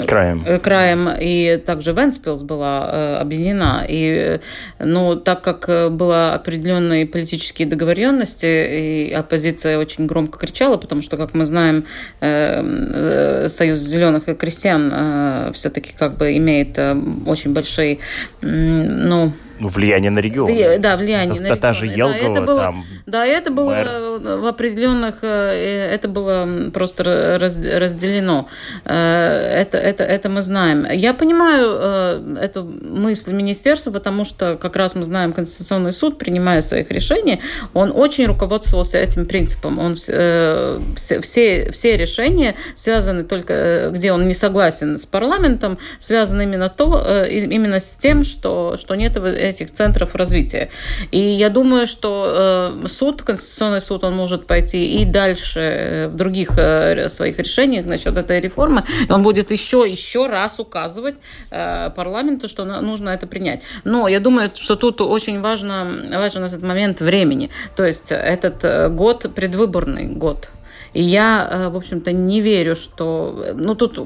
Краем. 0.08 0.44
э, 0.46 0.58
краем, 0.58 1.08
и 1.20 1.58
также 1.58 1.94
Венспилс 1.94 2.42
была 2.42 2.90
э, 2.92 3.16
объединена. 3.18 3.86
И, 3.88 4.40
э, 4.40 4.40
но 4.84 5.16
так 5.16 5.42
как 5.44 5.92
было 5.92 6.34
определенные 6.34 7.06
политические 7.06 7.68
договоренности, 7.68 8.46
и 8.46 9.14
оппозиция 9.14 9.78
очень 9.78 10.08
громко 10.08 10.40
кричала, 10.40 10.78
потому 10.78 11.04
что, 11.04 11.18
как 11.18 11.36
мы 11.36 11.46
знаем, 11.46 11.86
Союз 12.20 13.80
зеленых 13.80 14.30
и 14.30 14.34
крестьян 14.34 15.54
все-таки 15.54 15.94
как 15.98 16.18
бы 16.18 16.36
имеет 16.38 16.80
очень 17.26 17.54
большие, 17.54 18.00
ну, 18.42 19.32
Ну, 19.60 19.68
влияние 19.70 20.12
на 20.12 20.20
регион. 20.20 20.50
Вли- 20.50 20.78
Да, 20.80 20.96
влияние 20.98 21.36
Та- 21.36 21.44
на 21.44 21.50
та- 21.50 21.56
та 21.56 21.74
же 21.74 21.86
регионы. 21.86 22.14
Да, 22.14 22.18
Елгова, 22.18 22.38
это 22.38 22.46
было, 22.46 22.60
там 22.62 22.84
Да, 23.06 23.26
это 23.26 23.50
было 23.52 23.70
мэр. 23.70 23.88
э, 23.88 24.38
в 24.42 24.46
определенных... 24.48 25.16
э, 25.24 25.94
Это 25.96 26.08
было 26.08 26.70
просто 26.72 27.38
раз- 27.40 27.58
разделено. 27.66 28.48
Э, 28.86 29.62
Это, 29.62 29.78
это, 29.78 30.04
это 30.04 30.30
мы 30.30 30.42
знаем. 30.42 30.86
Я 30.92 31.14
понимаю 31.14 31.78
э, 31.80 32.36
эту 32.42 32.64
мысль 32.64 33.32
министерства, 33.34 33.92
потому 33.92 34.26
что 34.26 34.56
как 34.58 34.76
раз 34.76 34.96
мы 34.96 35.04
знаем 35.06 35.34
Конституционный 35.34 35.92
суд, 35.92 36.18
принимая 36.18 36.62
своих 36.62 36.90
решений, 36.92 37.40
он 37.74 37.92
очень 37.96 38.26
руководствовался 38.26 38.98
этим 38.98 39.26
принципом. 39.26 39.80
Он 39.80 39.94
вс- 39.94 40.10
э, 40.12 40.80
все, 40.96 41.20
все, 41.22 41.72
все 41.72 41.98
решения 41.98 42.56
связаны 42.76 43.24
только, 43.24 43.54
э, 43.54 43.92
где 43.92 44.12
он 44.12 44.28
не 44.28 44.34
согласен 44.34 44.98
с 44.98 45.06
парламентом, 45.06 45.78
связаны 46.00 46.44
именно, 46.44 46.70
то, 46.70 47.04
э, 47.06 47.30
именно 47.32 47.80
с 47.80 47.96
тем, 47.98 48.24
что, 48.24 48.76
что 48.78 48.96
нет 48.96 49.16
в- 49.18 49.43
этих 49.44 49.72
центров 49.72 50.16
развития. 50.16 50.70
И 51.12 51.20
я 51.20 51.50
думаю, 51.50 51.88
что 51.88 52.74
э, 52.84 52.88
суд, 52.88 53.22
Конституционный 53.22 53.82
суд, 53.82 54.04
он 54.04 54.16
может 54.16 54.48
пойти 54.48 55.02
и 55.02 55.06
дальше 55.06 55.60
э, 55.60 56.08
в 56.08 56.16
других 56.16 56.52
э, 56.58 57.10
своих 57.10 57.38
решениях 57.40 57.86
насчет 57.86 58.18
этой 58.18 58.40
реформы. 58.40 58.84
Он 59.10 59.24
будет 59.24 59.52
еще, 59.52 59.86
еще 59.88 60.28
раз 60.28 60.60
указывать 60.60 61.16
парламенту, 61.50 62.48
что 62.48 62.66
нужно 62.66 63.10
это 63.10 63.28
принять. 63.28 63.62
Но 63.84 64.08
я 64.08 64.20
думаю, 64.20 64.52
что 64.54 64.76
тут 64.76 65.02
очень 65.02 65.42
важно, 65.42 65.88
важен 66.12 66.44
этот 66.44 66.62
момент 66.62 67.02
времени. 67.02 67.50
То 67.76 67.86
есть 67.86 68.12
этот 68.12 68.94
год 68.96 69.26
предвыборный 69.36 70.06
год. 70.06 70.50
И 70.94 71.02
я, 71.02 71.70
в 71.72 71.78
общем-то, 71.78 72.12
не 72.12 72.42
верю, 72.42 72.76
что, 72.76 73.46
ну, 73.56 73.76
тут, 73.76 74.00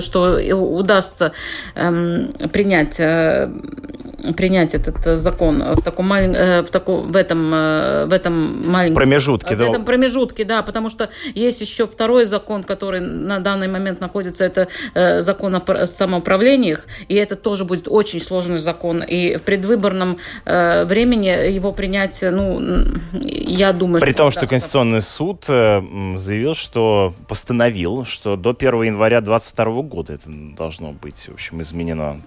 что 0.00 0.38
удастся 0.54 1.32
эм, 1.74 2.32
принять, 2.50 2.98
принять 4.32 4.74
этот 4.74 5.06
э, 5.06 5.16
закон 5.16 5.62
в 5.62 5.82
таком 5.82 6.12
малень- 6.12 6.34
э, 6.36 6.62
в 6.62 6.70
таком, 6.70 7.12
в 7.12 7.16
этом, 7.16 7.52
э, 7.54 8.06
в 8.06 8.12
этом 8.12 8.70
маленьком 8.70 8.96
Промежутке, 8.96 9.54
в 9.54 9.58
да. 9.58 9.68
этом 9.68 9.84
промежутке, 9.84 10.44
да, 10.44 10.62
потому 10.62 10.90
что 10.90 11.10
есть 11.34 11.60
еще 11.60 11.86
второй 11.86 12.24
закон, 12.24 12.62
который 12.62 13.00
на 13.00 13.40
данный 13.40 13.68
момент 13.68 14.00
находится, 14.00 14.44
это 14.44 14.68
закон 15.22 15.54
о 15.54 15.60
пр- 15.60 15.86
самоуправлениях, 15.86 16.86
и 17.08 17.14
это 17.14 17.36
тоже 17.36 17.64
будет 17.64 17.88
очень 17.88 18.20
сложный 18.20 18.58
закон, 18.58 19.02
и 19.02 19.36
в 19.36 19.42
предвыборном 19.42 20.18
времени 20.44 21.28
его 21.52 21.72
принять, 21.72 22.20
ну, 22.22 22.60
я 23.22 23.72
думаю, 23.72 24.00
При 24.00 24.12
том, 24.12 24.30
что. 24.30 24.46
Конституционный 24.46 25.00
суд 25.00 25.44
заявил, 25.46 26.54
что 26.54 27.12
постановил, 27.28 28.04
что 28.04 28.36
до 28.36 28.52
1 28.52 28.82
января 28.82 29.20
2022 29.20 29.82
года 29.82 30.12
это 30.14 30.30
должно 30.30 30.92
быть, 30.92 31.28
в 31.28 31.34
общем, 31.34 31.60
изменено. 31.60 32.20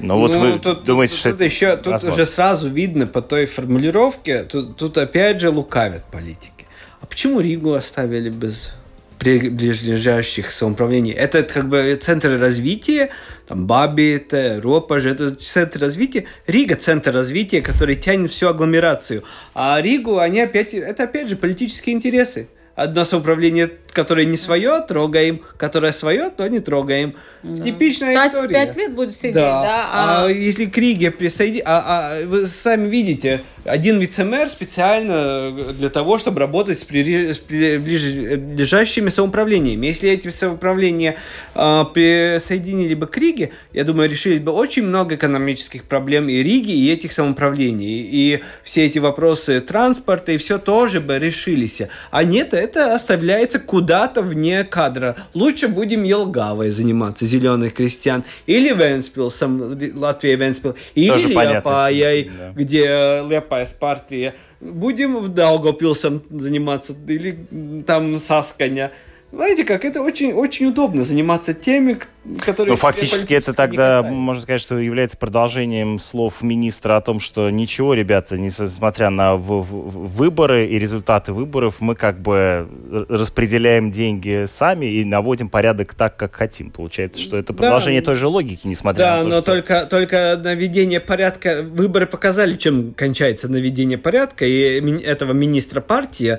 Но 0.00 0.18
вот 0.18 0.34
Ну, 0.56 0.74
тут, 0.74 0.84
думаете, 0.84 1.12
тут, 1.12 1.20
что 1.20 1.30
тут 1.30 1.36
это 1.36 1.44
еще 1.44 1.76
тут 1.76 1.86
возможно? 1.86 2.14
уже 2.14 2.26
сразу 2.26 2.68
видно 2.68 3.06
по 3.06 3.22
той 3.22 3.46
формулировке, 3.46 4.44
тут, 4.44 4.76
тут 4.76 4.98
опять 4.98 5.40
же 5.40 5.50
лукавят 5.50 6.04
политики. 6.10 6.66
А 7.00 7.06
почему 7.06 7.40
Ригу 7.40 7.74
оставили 7.74 8.30
без 8.30 8.72
ближайших 9.18 10.52
самоуправлений. 10.52 11.12
Это 11.12 11.42
как 11.42 11.68
бы 11.68 11.98
центр 12.00 12.38
развития, 12.38 13.10
там 13.48 13.66
Бабите, 13.66 14.58
Ропаж, 14.58 15.06
это 15.06 15.34
центр 15.34 15.80
развития. 15.80 16.26
Рига– 16.46 16.76
центр 16.76 17.12
развития, 17.12 17.62
который 17.62 17.96
тянет 17.96 18.30
всю 18.30 18.48
агломерацию. 18.48 19.24
А 19.54 19.80
Ригу, 19.80 20.18
они 20.18 20.40
опять, 20.40 20.74
это 20.74 21.04
опять 21.04 21.28
же 21.28 21.36
политические 21.36 21.96
интересы. 21.96 22.48
Одно 22.76 23.04
самоуправление 23.04 23.70
которое 23.96 24.26
не 24.26 24.36
свое, 24.36 24.82
трогаем, 24.82 25.40
которое 25.56 25.92
свое, 25.92 26.28
то 26.28 26.46
не 26.46 26.60
трогаем. 26.60 27.14
Да. 27.42 27.64
Типичная 27.64 28.14
Кстати, 28.14 28.34
история. 28.34 28.52
пять 28.52 28.76
лет 28.76 28.94
будет 28.94 29.14
сидеть, 29.14 29.34
да? 29.34 29.62
да? 29.62 29.88
А... 29.90 30.24
а 30.26 30.28
если 30.28 30.66
к 30.66 30.76
Риге 30.76 31.10
присоединить... 31.10 31.62
А, 31.64 32.18
а, 32.20 32.26
вы 32.26 32.46
сами 32.46 32.86
видите, 32.88 33.40
один 33.66 33.98
вице-мэр 33.98 34.48
специально 34.48 35.52
для 35.72 35.90
того, 35.90 36.18
чтобы 36.18 36.40
работать 36.40 36.78
с, 36.78 36.84
при... 36.84 37.32
с 37.32 37.38
ближайшими 37.40 39.08
самоуправлениями. 39.08 39.86
Если 39.86 40.10
эти 40.10 40.28
самоуправления 40.28 41.16
а, 41.54 41.84
присоединили 41.84 42.94
бы 42.94 43.06
к 43.06 43.16
Риге, 43.16 43.50
я 43.72 43.84
думаю, 43.84 44.10
решили 44.10 44.38
бы 44.38 44.52
очень 44.52 44.84
много 44.84 45.14
экономических 45.16 45.84
проблем 45.84 46.28
и 46.28 46.42
Риги, 46.42 46.72
и 46.72 46.92
этих 46.92 47.12
самоуправлений. 47.12 48.08
И 48.10 48.40
все 48.62 48.86
эти 48.86 48.98
вопросы 48.98 49.60
транспорта, 49.60 50.32
и 50.32 50.36
все 50.36 50.58
тоже 50.58 51.00
бы 51.00 51.18
решились. 51.18 51.82
А 52.10 52.24
нет, 52.24 52.54
это 52.54 52.94
оставляется 52.94 53.58
куда 53.58 53.96
куда-то 53.96 54.22
вне 54.22 54.64
кадра. 54.64 55.16
Лучше 55.32 55.68
будем 55.68 56.02
Елгавой 56.04 56.70
заниматься, 56.70 57.24
зеленых 57.24 57.72
крестьян, 57.72 58.24
или 58.46 58.74
Венспилсом, 58.74 59.78
Латвия 59.94 60.36
Венспил, 60.36 60.74
или 60.94 61.16
Лепаяй, 61.28 62.30
да. 62.38 62.52
где 62.54 63.22
Лепаяс 63.56 63.72
партия. 63.72 64.34
Будем 64.60 65.18
в 65.18 65.28
Даугавпилсом 65.28 66.22
заниматься, 66.30 66.94
или 67.06 67.82
там 67.86 68.18
Сасканя. 68.18 68.92
Знаете 69.36 69.64
как, 69.66 69.84
это 69.84 70.00
очень, 70.00 70.32
очень 70.32 70.64
удобно 70.64 71.04
заниматься 71.04 71.52
теми, 71.52 71.98
которые... 72.40 72.72
Ну, 72.72 72.76
фактически 72.76 73.34
это 73.34 73.52
тогда, 73.52 74.02
можно 74.02 74.40
сказать, 74.40 74.62
что 74.62 74.78
является 74.78 75.18
продолжением 75.18 75.98
слов 75.98 76.42
министра 76.42 76.96
о 76.96 77.02
том, 77.02 77.20
что 77.20 77.50
ничего, 77.50 77.92
ребята, 77.92 78.38
несмотря 78.38 79.10
на 79.10 79.36
выборы 79.36 80.68
и 80.68 80.78
результаты 80.78 81.34
выборов, 81.34 81.82
мы 81.82 81.94
как 81.94 82.18
бы 82.22 82.66
распределяем 83.10 83.90
деньги 83.90 84.46
сами 84.46 84.86
и 84.86 85.04
наводим 85.04 85.50
порядок 85.50 85.92
так, 85.92 86.16
как 86.16 86.34
хотим. 86.34 86.70
Получается, 86.70 87.20
что 87.20 87.36
это 87.36 87.52
продолжение 87.52 88.00
да, 88.00 88.06
той 88.06 88.14
же 88.14 88.28
логики, 88.28 88.66
несмотря 88.66 89.04
да, 89.04 89.16
на 89.18 89.22
то, 89.22 89.28
но 89.28 89.40
что... 89.42 89.52
только, 89.52 89.84
только 89.84 90.40
наведение 90.42 91.00
порядка... 91.00 91.62
Выборы 91.62 92.06
показали, 92.06 92.54
чем 92.54 92.94
кончается 92.94 93.48
наведение 93.48 93.98
порядка, 93.98 94.46
и 94.46 94.80
этого 95.02 95.32
министра 95.32 95.82
партии 95.82 96.38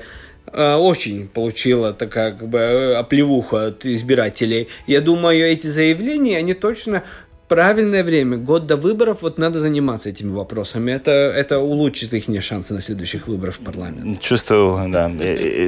очень 0.54 1.28
получила 1.28 1.94
такая 1.94 2.32
как 2.32 2.48
бы 2.48 2.58
э, 2.58 2.96
оплевуха 2.96 3.68
от 3.68 3.86
избирателей. 3.86 4.70
Я 4.86 5.02
думаю, 5.02 5.46
эти 5.46 5.68
заявления, 5.68 6.38
они 6.38 6.54
точно 6.54 7.04
правильное 7.48 8.04
время, 8.04 8.38
год 8.38 8.68
до 8.68 8.76
выборов, 8.76 9.22
вот 9.22 9.38
надо 9.38 9.60
заниматься 9.60 10.10
этими 10.10 10.32
вопросами. 10.32 10.92
Это, 10.92 11.12
это 11.12 11.60
улучшит 11.60 12.14
их 12.14 12.44
шансы 12.44 12.74
на 12.74 12.82
следующих 12.82 13.28
выборах 13.28 13.56
в 13.56 13.60
парламент. 13.60 14.20
Чувствую, 14.20 14.90
да, 14.90 15.12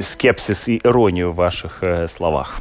скепсис 0.01 0.67
и 0.67 0.82
иронию 0.84 1.32
в 1.32 1.36
ваших 1.36 1.80
э, 1.82 2.07
словах. 2.07 2.59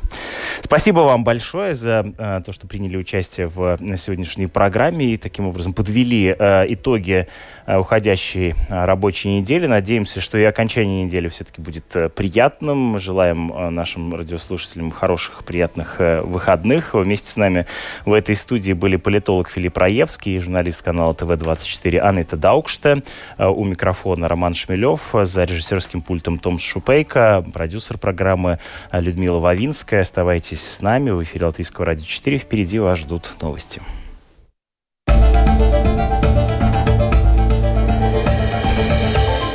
Спасибо 0.62 1.00
вам 1.00 1.24
большое 1.24 1.74
за 1.74 2.12
э, 2.16 2.40
то, 2.44 2.52
что 2.52 2.66
приняли 2.66 2.96
участие 2.96 3.48
в 3.48 3.76
сегодняшней 3.96 4.46
программе 4.46 5.14
и 5.14 5.16
таким 5.16 5.46
образом 5.46 5.74
подвели 5.74 6.34
э, 6.38 6.64
итоги 6.68 7.26
Э, 7.68 7.76
уходящей 7.76 8.54
э, 8.70 8.84
рабочей 8.86 9.28
недели. 9.28 9.66
Надеемся, 9.66 10.22
что 10.22 10.38
и 10.38 10.42
окончание 10.42 11.04
недели 11.04 11.28
все-таки 11.28 11.60
будет 11.60 11.94
э, 11.96 12.08
приятным. 12.08 12.98
Желаем 12.98 13.52
нашим 13.74 14.14
радиослушателям 14.14 14.90
хороших, 14.90 15.44
приятных 15.44 15.96
выходных. 15.98 16.94
Вместе 16.94 17.30
с 17.30 17.36
нами 17.36 17.66
в 18.06 18.14
этой 18.14 18.36
студии 18.36 18.72
были 18.72 18.96
политолог 19.08 19.48
Филипп 19.48 19.78
Раевский 19.78 20.38
журналист 20.38 20.82
канала 20.82 21.14
ТВ-24 21.14 21.96
Анна 21.96 22.24
Даукште. 22.24 23.02
У 23.38 23.64
микрофона 23.64 24.28
Роман 24.28 24.52
Шмелев, 24.52 25.14
за 25.22 25.44
режиссерским 25.44 26.02
пультом 26.02 26.38
Том 26.38 26.58
Шупейко, 26.58 27.42
продюсер 27.54 27.96
программы 27.96 28.58
Людмила 28.92 29.38
Вавинская. 29.38 30.02
Оставайтесь 30.02 30.60
с 30.60 30.82
нами 30.82 31.08
в 31.08 31.22
эфире 31.22 31.46
Латвийского 31.46 31.86
радио 31.86 32.04
4. 32.04 32.36
Впереди 32.36 32.78
вас 32.78 32.98
ждут 32.98 33.34
новости. 33.40 33.80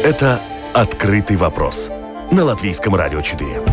Это 0.04 0.42
«Открытый 0.74 1.38
вопрос» 1.38 1.92
на 2.32 2.44
Латвийском 2.44 2.96
радио 2.96 3.22
4. 3.22 3.73